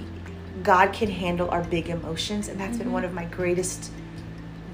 God 0.62 0.92
can 0.92 1.10
handle 1.10 1.48
our 1.50 1.62
big 1.64 1.88
emotions, 1.88 2.48
and 2.48 2.60
that's 2.60 2.76
been 2.78 2.92
one 2.92 3.04
of 3.04 3.12
my 3.12 3.24
greatest 3.26 3.90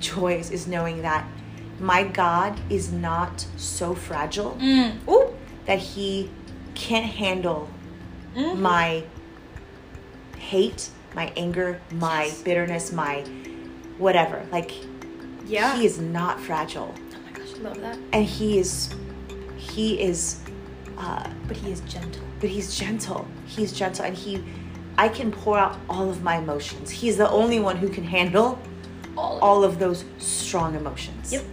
joys 0.00 0.50
is 0.50 0.66
knowing 0.66 1.02
that 1.02 1.26
my 1.80 2.02
God 2.04 2.58
is 2.70 2.90
not 2.92 3.46
so 3.56 3.94
fragile 3.94 4.56
Mm. 4.60 4.92
Ooh. 5.08 5.34
that 5.66 5.78
He 5.78 6.30
can't 6.74 7.06
handle 7.06 7.68
Mhm. 8.34 8.58
my 8.58 9.04
hate, 10.38 10.88
my 11.14 11.32
anger, 11.36 11.80
my 11.92 12.24
Yes. 12.24 12.42
bitterness, 12.42 12.92
my 12.92 13.24
whatever. 13.98 14.42
Like 14.52 14.72
Yeah. 15.46 15.76
He 15.76 15.86
is 15.86 15.98
not 15.98 16.40
fragile, 16.40 16.92
oh 16.96 17.16
my 17.24 17.38
gosh, 17.38 17.54
I 17.58 17.62
love 17.62 17.80
that. 17.80 17.98
and 18.12 18.24
He 18.24 18.58
is 18.58 18.90
He 19.56 20.00
is. 20.00 20.36
Uh, 20.98 21.28
But 21.48 21.56
he 21.58 21.70
is 21.72 21.80
gentle. 21.80 22.22
but 22.40 22.48
he's 22.50 22.76
gentle. 22.78 23.26
He's 23.46 23.72
gentle, 23.72 24.04
and 24.06 24.16
he, 24.16 24.42
I 24.98 25.08
can 25.08 25.30
pour 25.30 25.58
out 25.58 25.76
all 25.88 26.08
of 26.08 26.22
my 26.22 26.36
emotions. 26.36 26.90
He's 26.90 27.16
the 27.16 27.28
only 27.30 27.60
one 27.60 27.76
who 27.76 27.88
can 27.88 28.04
handle 28.04 28.58
All. 29.16 29.36
Of 29.36 29.42
all 29.42 29.64
of 29.64 29.78
those 29.78 30.04
strong 30.18 30.74
emotions. 30.74 31.32
Yep. 31.32 31.44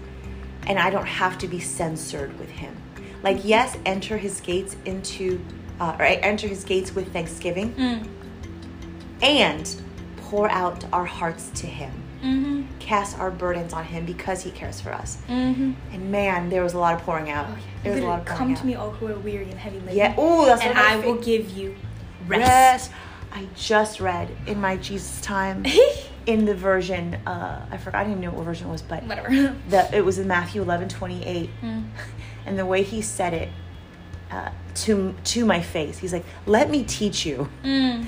And 0.67 0.79
I 0.79 0.89
don't 0.89 1.05
have 1.05 1.37
to 1.39 1.47
be 1.47 1.59
censored 1.59 2.37
with 2.39 2.49
him. 2.49 2.75
Like 3.21 3.39
yes, 3.43 3.77
enter 3.85 4.17
his 4.17 4.39
gates 4.41 4.75
into, 4.85 5.43
uh, 5.79 5.95
or 5.99 6.05
enter 6.05 6.47
his 6.47 6.63
gates 6.63 6.93
with 6.95 7.11
thanksgiving. 7.11 7.73
Mm. 7.75 8.07
and 9.21 9.75
pour 10.17 10.49
out 10.49 10.83
our 10.91 11.05
hearts 11.05 11.49
to 11.61 11.67
him. 11.67 11.91
Mm-hmm. 12.21 12.63
Cast 12.79 13.19
our 13.19 13.29
burdens 13.31 13.73
on 13.73 13.83
him 13.83 14.05
because 14.05 14.41
he 14.43 14.51
cares 14.51 14.81
for 14.81 14.91
us. 14.93 15.17
Mm-hmm. 15.27 15.73
And 15.91 16.11
man, 16.11 16.49
there 16.49 16.63
was 16.63 16.73
a 16.73 16.79
lot 16.79 16.93
of 16.95 17.01
pouring 17.01 17.29
out. 17.29 17.47
Oh, 17.49 17.55
yeah. 17.55 17.83
There 17.83 17.93
was 17.93 18.01
a 18.01 18.07
lot 18.07 18.19
of 18.21 18.25
come 18.25 18.51
out. 18.51 18.57
to 18.57 18.65
me, 18.65 18.75
all 18.75 18.91
who 18.91 19.07
are 19.07 19.15
weary 19.19 19.49
and 19.49 19.59
heavy 19.59 19.79
laden. 19.79 19.95
Yeah. 19.95 20.15
Oh, 20.17 20.45
that's 20.45 20.61
and 20.61 20.73
one 20.75 20.85
of 20.85 20.91
my 20.91 21.03
I 21.03 21.05
will 21.05 21.21
give 21.21 21.49
you 21.51 21.75
rest. 22.27 22.49
Rest. 22.49 22.91
I 23.33 23.47
just 23.55 23.99
read 23.99 24.29
in 24.45 24.61
my 24.61 24.77
Jesus 24.77 25.19
time 25.21 25.65
in 26.25 26.45
the 26.45 26.53
version, 26.53 27.15
uh, 27.25 27.65
I 27.69 27.77
forgot, 27.77 28.01
I 28.01 28.03
didn't 28.03 28.19
even 28.19 28.31
know 28.31 28.37
what 28.37 28.45
version 28.45 28.67
it 28.67 28.71
was, 28.71 28.83
but 28.83 29.03
Whatever. 29.03 29.29
the, 29.69 29.95
it 29.95 30.05
was 30.05 30.19
in 30.19 30.27
Matthew 30.27 30.61
11 30.61 30.89
28. 30.89 31.49
Mm. 31.61 31.83
And 32.45 32.59
the 32.59 32.65
way 32.65 32.83
he 32.83 33.01
said 33.01 33.33
it 33.33 33.49
uh, 34.29 34.49
to, 34.75 35.15
to 35.23 35.45
my 35.45 35.61
face, 35.61 35.99
he's 35.99 36.11
like, 36.11 36.25
let 36.45 36.69
me 36.69 36.83
teach 36.83 37.25
you. 37.25 37.49
Mm. 37.63 38.05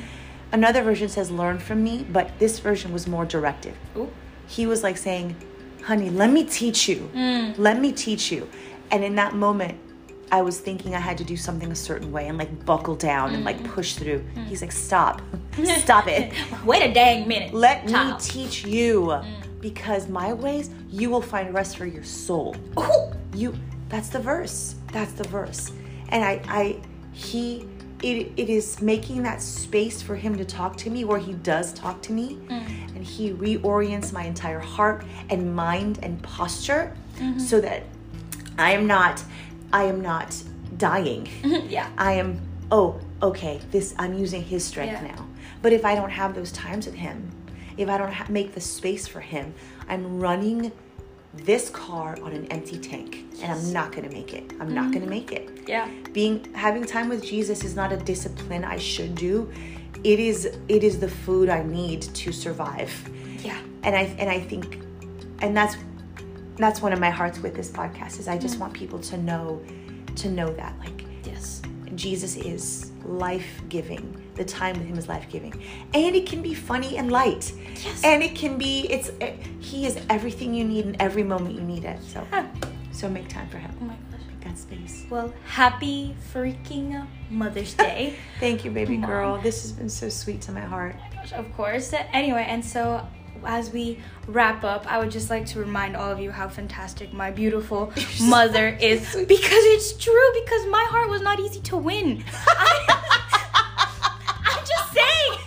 Another 0.52 0.84
version 0.84 1.08
says, 1.08 1.32
learn 1.32 1.58
from 1.58 1.82
me, 1.82 2.06
but 2.12 2.38
this 2.38 2.60
version 2.60 2.92
was 2.92 3.08
more 3.08 3.24
directive. 3.24 3.78
Ooh. 3.96 4.12
He 4.46 4.68
was 4.68 4.84
like 4.84 4.98
saying, 4.98 5.38
honey, 5.84 6.10
let 6.10 6.30
me 6.30 6.44
teach 6.44 6.90
you. 6.90 7.10
Mm. 7.14 7.58
Let 7.58 7.80
me 7.80 7.94
teach 7.94 8.30
you. 8.30 8.50
And 8.92 9.06
in 9.06 9.16
that 9.16 9.34
moment, 9.34 9.80
I 10.32 10.42
was 10.42 10.60
thinking 10.60 10.96
I 10.96 11.00
had 11.00 11.18
to 11.20 11.24
do 11.24 11.38
something 11.38 11.72
a 11.72 11.76
certain 11.76 12.12
way 12.12 12.28
and 12.28 12.38
like 12.38 12.66
buckle 12.66 12.96
down 12.96 13.34
and 13.34 13.44
Mm. 13.44 13.46
like 13.46 13.58
mm-hmm. 13.58 13.74
push 13.74 13.94
through. 13.94 14.24
Mm. 14.36 14.48
He's 14.48 14.62
like, 14.62 14.72
stop, 14.72 15.22
stop 15.64 16.08
it. 16.08 16.34
Wait 16.66 16.82
a 16.82 16.94
dang 16.94 17.28
minute. 17.28 17.54
Let 17.54 17.88
child. 17.88 18.14
me 18.14 18.20
teach 18.20 18.66
you 18.66 19.02
mm. 19.02 19.62
because 19.62 20.10
my 20.10 20.34
ways 20.34 20.70
you 20.90 21.10
will 21.10 21.22
find 21.22 21.54
rest 21.54 21.78
for 21.78 21.86
your 21.86 22.04
soul. 22.04 22.56
Ooh. 22.80 23.12
You 23.34 23.56
that's 23.90 24.10
the 24.10 24.20
verse. 24.20 24.76
That's 24.92 25.14
the 25.14 25.28
verse. 25.28 25.72
And 26.10 26.24
I 26.24 26.42
I 26.48 26.82
he 27.14 27.68
it, 28.04 28.32
it 28.38 28.50
is 28.50 28.82
making 28.82 29.24
that 29.24 29.42
space 29.42 30.02
for 30.02 30.16
him 30.16 30.38
to 30.38 30.46
talk 30.46 30.76
to 30.78 30.90
me 30.90 31.06
where 31.06 31.20
he 31.20 31.34
does 31.34 31.74
talk 31.74 32.02
to 32.04 32.12
me 32.12 32.38
mm. 32.48 32.96
and 32.96 33.04
he 33.04 33.32
reorients 33.32 34.12
my 34.12 34.24
entire 34.24 34.60
heart 34.60 35.06
and 35.30 35.56
mind 35.56 36.00
and 36.04 36.22
posture 36.22 36.96
mm-hmm. 37.18 37.40
so 37.40 37.62
that 37.62 37.84
I 38.58 38.72
am 38.72 38.88
not 38.88 39.24
I 39.72 39.84
am 39.84 40.02
not 40.02 40.36
dying. 40.78 41.28
yeah. 41.70 41.90
I 41.98 42.14
am, 42.14 42.40
oh, 42.72 43.00
okay, 43.22 43.60
this, 43.72 43.94
I'm 43.98 44.14
using 44.14 44.44
his 44.44 44.64
strength 44.64 45.02
Yeah. 45.02 45.16
now. 45.16 45.28
But 45.62 45.74
if 45.74 45.86
I 45.86 45.96
don't 45.96 46.10
have 46.10 46.36
those 46.36 46.52
times 46.52 46.86
with 46.86 46.96
him, 46.96 47.32
if 47.78 47.90
I 47.90 47.98
don't 47.98 48.12
ha- 48.12 48.28
make 48.30 48.54
the 48.54 48.62
space 48.62 49.08
for 49.08 49.20
him, 49.20 49.54
I'm 49.90 50.20
running 50.20 50.72
this 51.34 51.70
car 51.70 52.18
on 52.22 52.32
an 52.32 52.46
empty 52.48 52.78
tank 52.78 53.26
and 53.42 53.52
I'm 53.52 53.74
not 53.74 53.92
gonna 53.92 54.10
make 54.10 54.34
it. 54.34 54.54
I'm 54.60 54.74
not 54.74 54.92
gonna 54.94 55.02
mm-hmm. 55.02 55.10
make 55.10 55.32
it. 55.32 55.50
Yeah. 55.68 55.90
Being, 56.14 56.54
having 56.54 56.86
time 56.86 57.10
with 57.10 57.24
Jesus 57.24 57.64
is 57.64 57.76
not 57.76 57.92
a 57.92 57.98
discipline 57.98 58.64
I 58.64 58.78
should 58.78 59.16
do. 59.16 59.52
It 60.04 60.20
is, 60.20 60.46
it 60.70 60.84
is 60.84 61.00
the 61.00 61.10
food 61.10 61.50
I 61.50 61.64
need 61.64 62.04
to 62.04 62.32
survive 62.32 62.94
Yeah. 63.44 63.60
and 63.84 63.96
I 63.96 64.04
and 64.20 64.30
I 64.30 64.40
think 64.40 64.80
and 65.42 65.56
that's 65.58 65.76
that's 66.58 66.82
one 66.82 66.94
of 66.94 67.00
my 67.00 67.10
hearts 67.10 67.40
with 67.40 67.54
this 67.56 67.70
podcast 67.70 68.20
is 68.20 68.28
I 68.28 68.38
just 68.38 68.60
want 68.60 68.74
people 68.74 69.00
to 69.00 69.18
know 69.18 69.62
to 70.16 70.30
know 70.30 70.54
that 70.54 70.78
like 70.80 71.04
Yes. 71.26 71.62
Jesus 71.96 72.36
is 72.38 72.92
life-giving. 73.04 74.22
The 74.36 74.44
time 74.46 74.78
with 74.78 74.88
him 74.88 74.98
is 74.98 75.08
life-giving. 75.08 75.54
And 75.94 76.16
it 76.16 76.26
can 76.28 76.42
be 76.42 76.54
funny 76.54 76.98
and 76.98 77.12
light. 77.12 77.54
Yes. 77.84 78.04
And 78.04 78.22
it 78.24 78.36
can 78.36 78.58
be 78.58 78.88
it's 78.92 79.10
it, 79.22 79.40
he 79.60 79.86
is 79.86 79.98
everything 80.10 80.54
you 80.54 80.64
need 80.66 80.86
in 80.86 81.02
every 81.02 81.24
moment 81.24 81.56
you 81.56 81.62
need 81.62 81.86
it. 81.86 82.02
So 82.04 82.26
Huh. 82.32 82.46
so 82.92 83.10
make 83.10 83.28
time 83.30 83.48
for 83.50 83.58
him. 83.58 83.72
Oh 83.82 83.86
my 83.86 83.94
gosh. 84.12 84.22
Make 84.28 84.42
that 84.44 84.58
space. 84.58 85.06
Well, 85.10 85.34
happy 85.46 86.16
freaking 86.34 87.06
Mother's 87.30 87.74
Day. 87.86 88.16
Thank 88.40 88.66
you, 88.66 88.72
baby 88.72 88.98
Mom. 88.98 89.10
girl. 89.10 89.38
This 89.42 89.62
has 89.64 89.72
been 89.72 89.90
so 89.90 90.10
sweet 90.10 90.42
to 90.42 90.52
my 90.52 90.62
heart. 90.62 90.96
Oh 90.98 91.16
gosh, 91.16 91.34
of 91.34 91.54
course. 91.56 91.94
Anyway, 92.14 92.46
and 92.48 92.64
so 92.64 93.06
as 93.48 93.70
we 93.72 94.00
wrap 94.28 94.64
up, 94.64 94.86
I 94.92 94.98
would 95.00 95.12
just 95.12 95.30
like 95.30 95.46
to 95.48 95.60
remind 95.60 95.96
all 95.96 96.12
of 96.12 96.20
you 96.20 96.32
how 96.32 96.48
fantastic 96.50 97.14
my 97.14 97.32
beautiful 97.32 97.92
mother 98.22 98.68
is 98.82 99.02
because 99.28 99.64
it's 99.74 99.94
true. 99.94 100.32
Because 100.44 100.66
my 100.68 100.86
heart 100.90 101.10
was 101.10 101.22
not 101.22 101.40
easy 101.40 101.60
to 101.62 101.78
win. 101.78 102.24
I, 102.48 103.02
I'm 104.48 104.66
just 104.66 104.94
saying. 104.94 105.40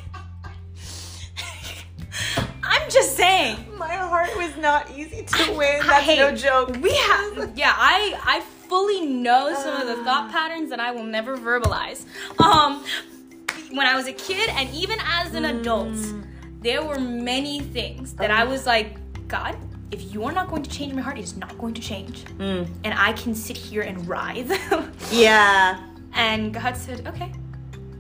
I'm 2.63 2.91
just 2.91 3.17
saying. 3.17 3.57
My 3.77 3.95
heart 3.95 4.31
was 4.37 4.57
not 4.57 4.91
easy 4.97 5.25
to 5.25 5.53
win. 5.53 5.81
I 5.83 5.87
That's 5.87 6.05
hate- 6.05 6.19
no 6.19 6.35
joke. 6.35 6.77
We 6.83 6.95
have, 6.95 7.57
yeah. 7.57 7.73
I 7.77 8.19
I 8.25 8.41
fully 8.69 9.07
know 9.07 9.55
some 9.55 9.81
of 9.81 9.87
the 9.87 10.03
thought 10.05 10.31
patterns 10.31 10.69
that 10.71 10.79
I 10.81 10.91
will 10.91 11.05
never 11.05 11.37
verbalize. 11.39 12.05
Um, 12.39 12.85
when 13.71 13.87
I 13.87 13.95
was 13.95 14.07
a 14.07 14.13
kid 14.13 14.49
and 14.51 14.69
even 14.75 14.99
as 15.05 15.35
an 15.35 15.45
adult, 15.47 15.95
there 16.61 16.83
were 16.85 16.99
many 16.99 17.61
things 17.61 18.15
that 18.15 18.31
I 18.31 18.45
was 18.45 18.67
like, 18.67 18.97
God, 19.29 19.57
if 19.91 20.13
you 20.13 20.25
are 20.25 20.33
not 20.33 20.49
going 20.49 20.63
to 20.63 20.71
change 20.71 20.93
my 20.93 21.01
heart, 21.01 21.19
it 21.19 21.25
is 21.25 21.37
not 21.37 21.57
going 21.59 21.75
to 21.75 21.81
change, 21.81 22.25
Mm. 22.39 22.69
and 22.85 22.95
I 22.95 23.13
can 23.13 23.35
sit 23.35 23.57
here 23.57 23.83
and 23.83 24.07
writhe. 24.09 24.51
Yeah. 25.13 25.83
and 26.15 26.53
God 26.53 26.77
said, 26.77 27.07
okay, 27.07 27.33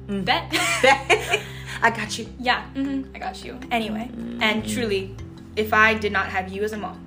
Mm. 0.08 0.24
bet. 0.24 0.44
I 1.82 1.90
got 1.90 2.18
you. 2.18 2.26
Yeah, 2.40 2.62
hmm 2.70 3.02
I 3.14 3.18
got 3.18 3.44
you. 3.44 3.58
Anyway, 3.70 4.10
and 4.40 4.66
truly, 4.68 5.14
if 5.56 5.72
I 5.72 5.94
did 5.94 6.12
not 6.12 6.26
have 6.26 6.48
you 6.48 6.62
as 6.64 6.72
a 6.72 6.78
mom 6.78 6.98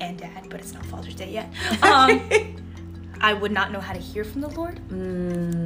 and 0.00 0.16
dad, 0.18 0.46
but 0.48 0.60
it's 0.60 0.72
not 0.72 0.84
Father's 0.86 1.14
Day 1.14 1.30
yet, 1.32 1.48
um, 1.82 2.20
I 3.20 3.32
would 3.34 3.50
not 3.52 3.72
know 3.72 3.80
how 3.80 3.92
to 3.92 3.98
hear 3.98 4.24
from 4.24 4.40
the 4.40 4.48
Lord. 4.48 4.78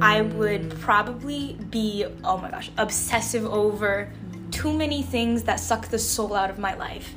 I 0.01 0.21
would 0.21 0.71
probably 0.79 1.57
be, 1.69 2.05
oh 2.23 2.37
my 2.37 2.49
gosh, 2.49 2.71
obsessive 2.77 3.45
over 3.45 4.11
too 4.55 4.73
many 4.73 5.01
things 5.03 5.43
that 5.43 5.59
suck 5.59 5.87
the 5.89 5.99
soul 5.99 6.33
out 6.33 6.49
of 6.49 6.57
my 6.57 6.73
life. 6.75 7.13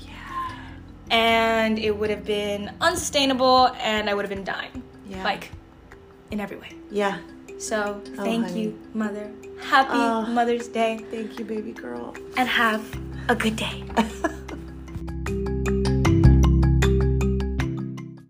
And 1.11 1.79
it 1.79 1.97
would 1.99 2.11
have 2.11 2.25
been 2.25 2.71
unsustainable 2.81 3.69
and 3.81 4.11
I 4.11 4.15
would 4.15 4.25
have 4.27 4.31
been 4.37 4.45
dying. 4.45 4.83
Yeah. 5.09 5.25
Like, 5.25 5.51
in 6.31 6.41
every 6.41 6.59
way. 6.59 6.73
Yeah. 6.91 7.19
So, 7.59 8.01
Oh, 8.19 8.25
thank 8.25 8.47
honey. 8.47 8.63
you, 8.63 8.79
Mother. 8.93 9.31
Happy 9.61 9.89
Oh. 9.95 10.27
Mother's 10.27 10.69
Day 10.69 10.99
Thank 11.11 11.39
you, 11.39 11.45
baby 11.45 11.73
girl. 11.73 12.15
and 12.37 12.49
have 12.49 12.83
a 13.29 13.35
good 13.35 13.57
day. 13.57 13.85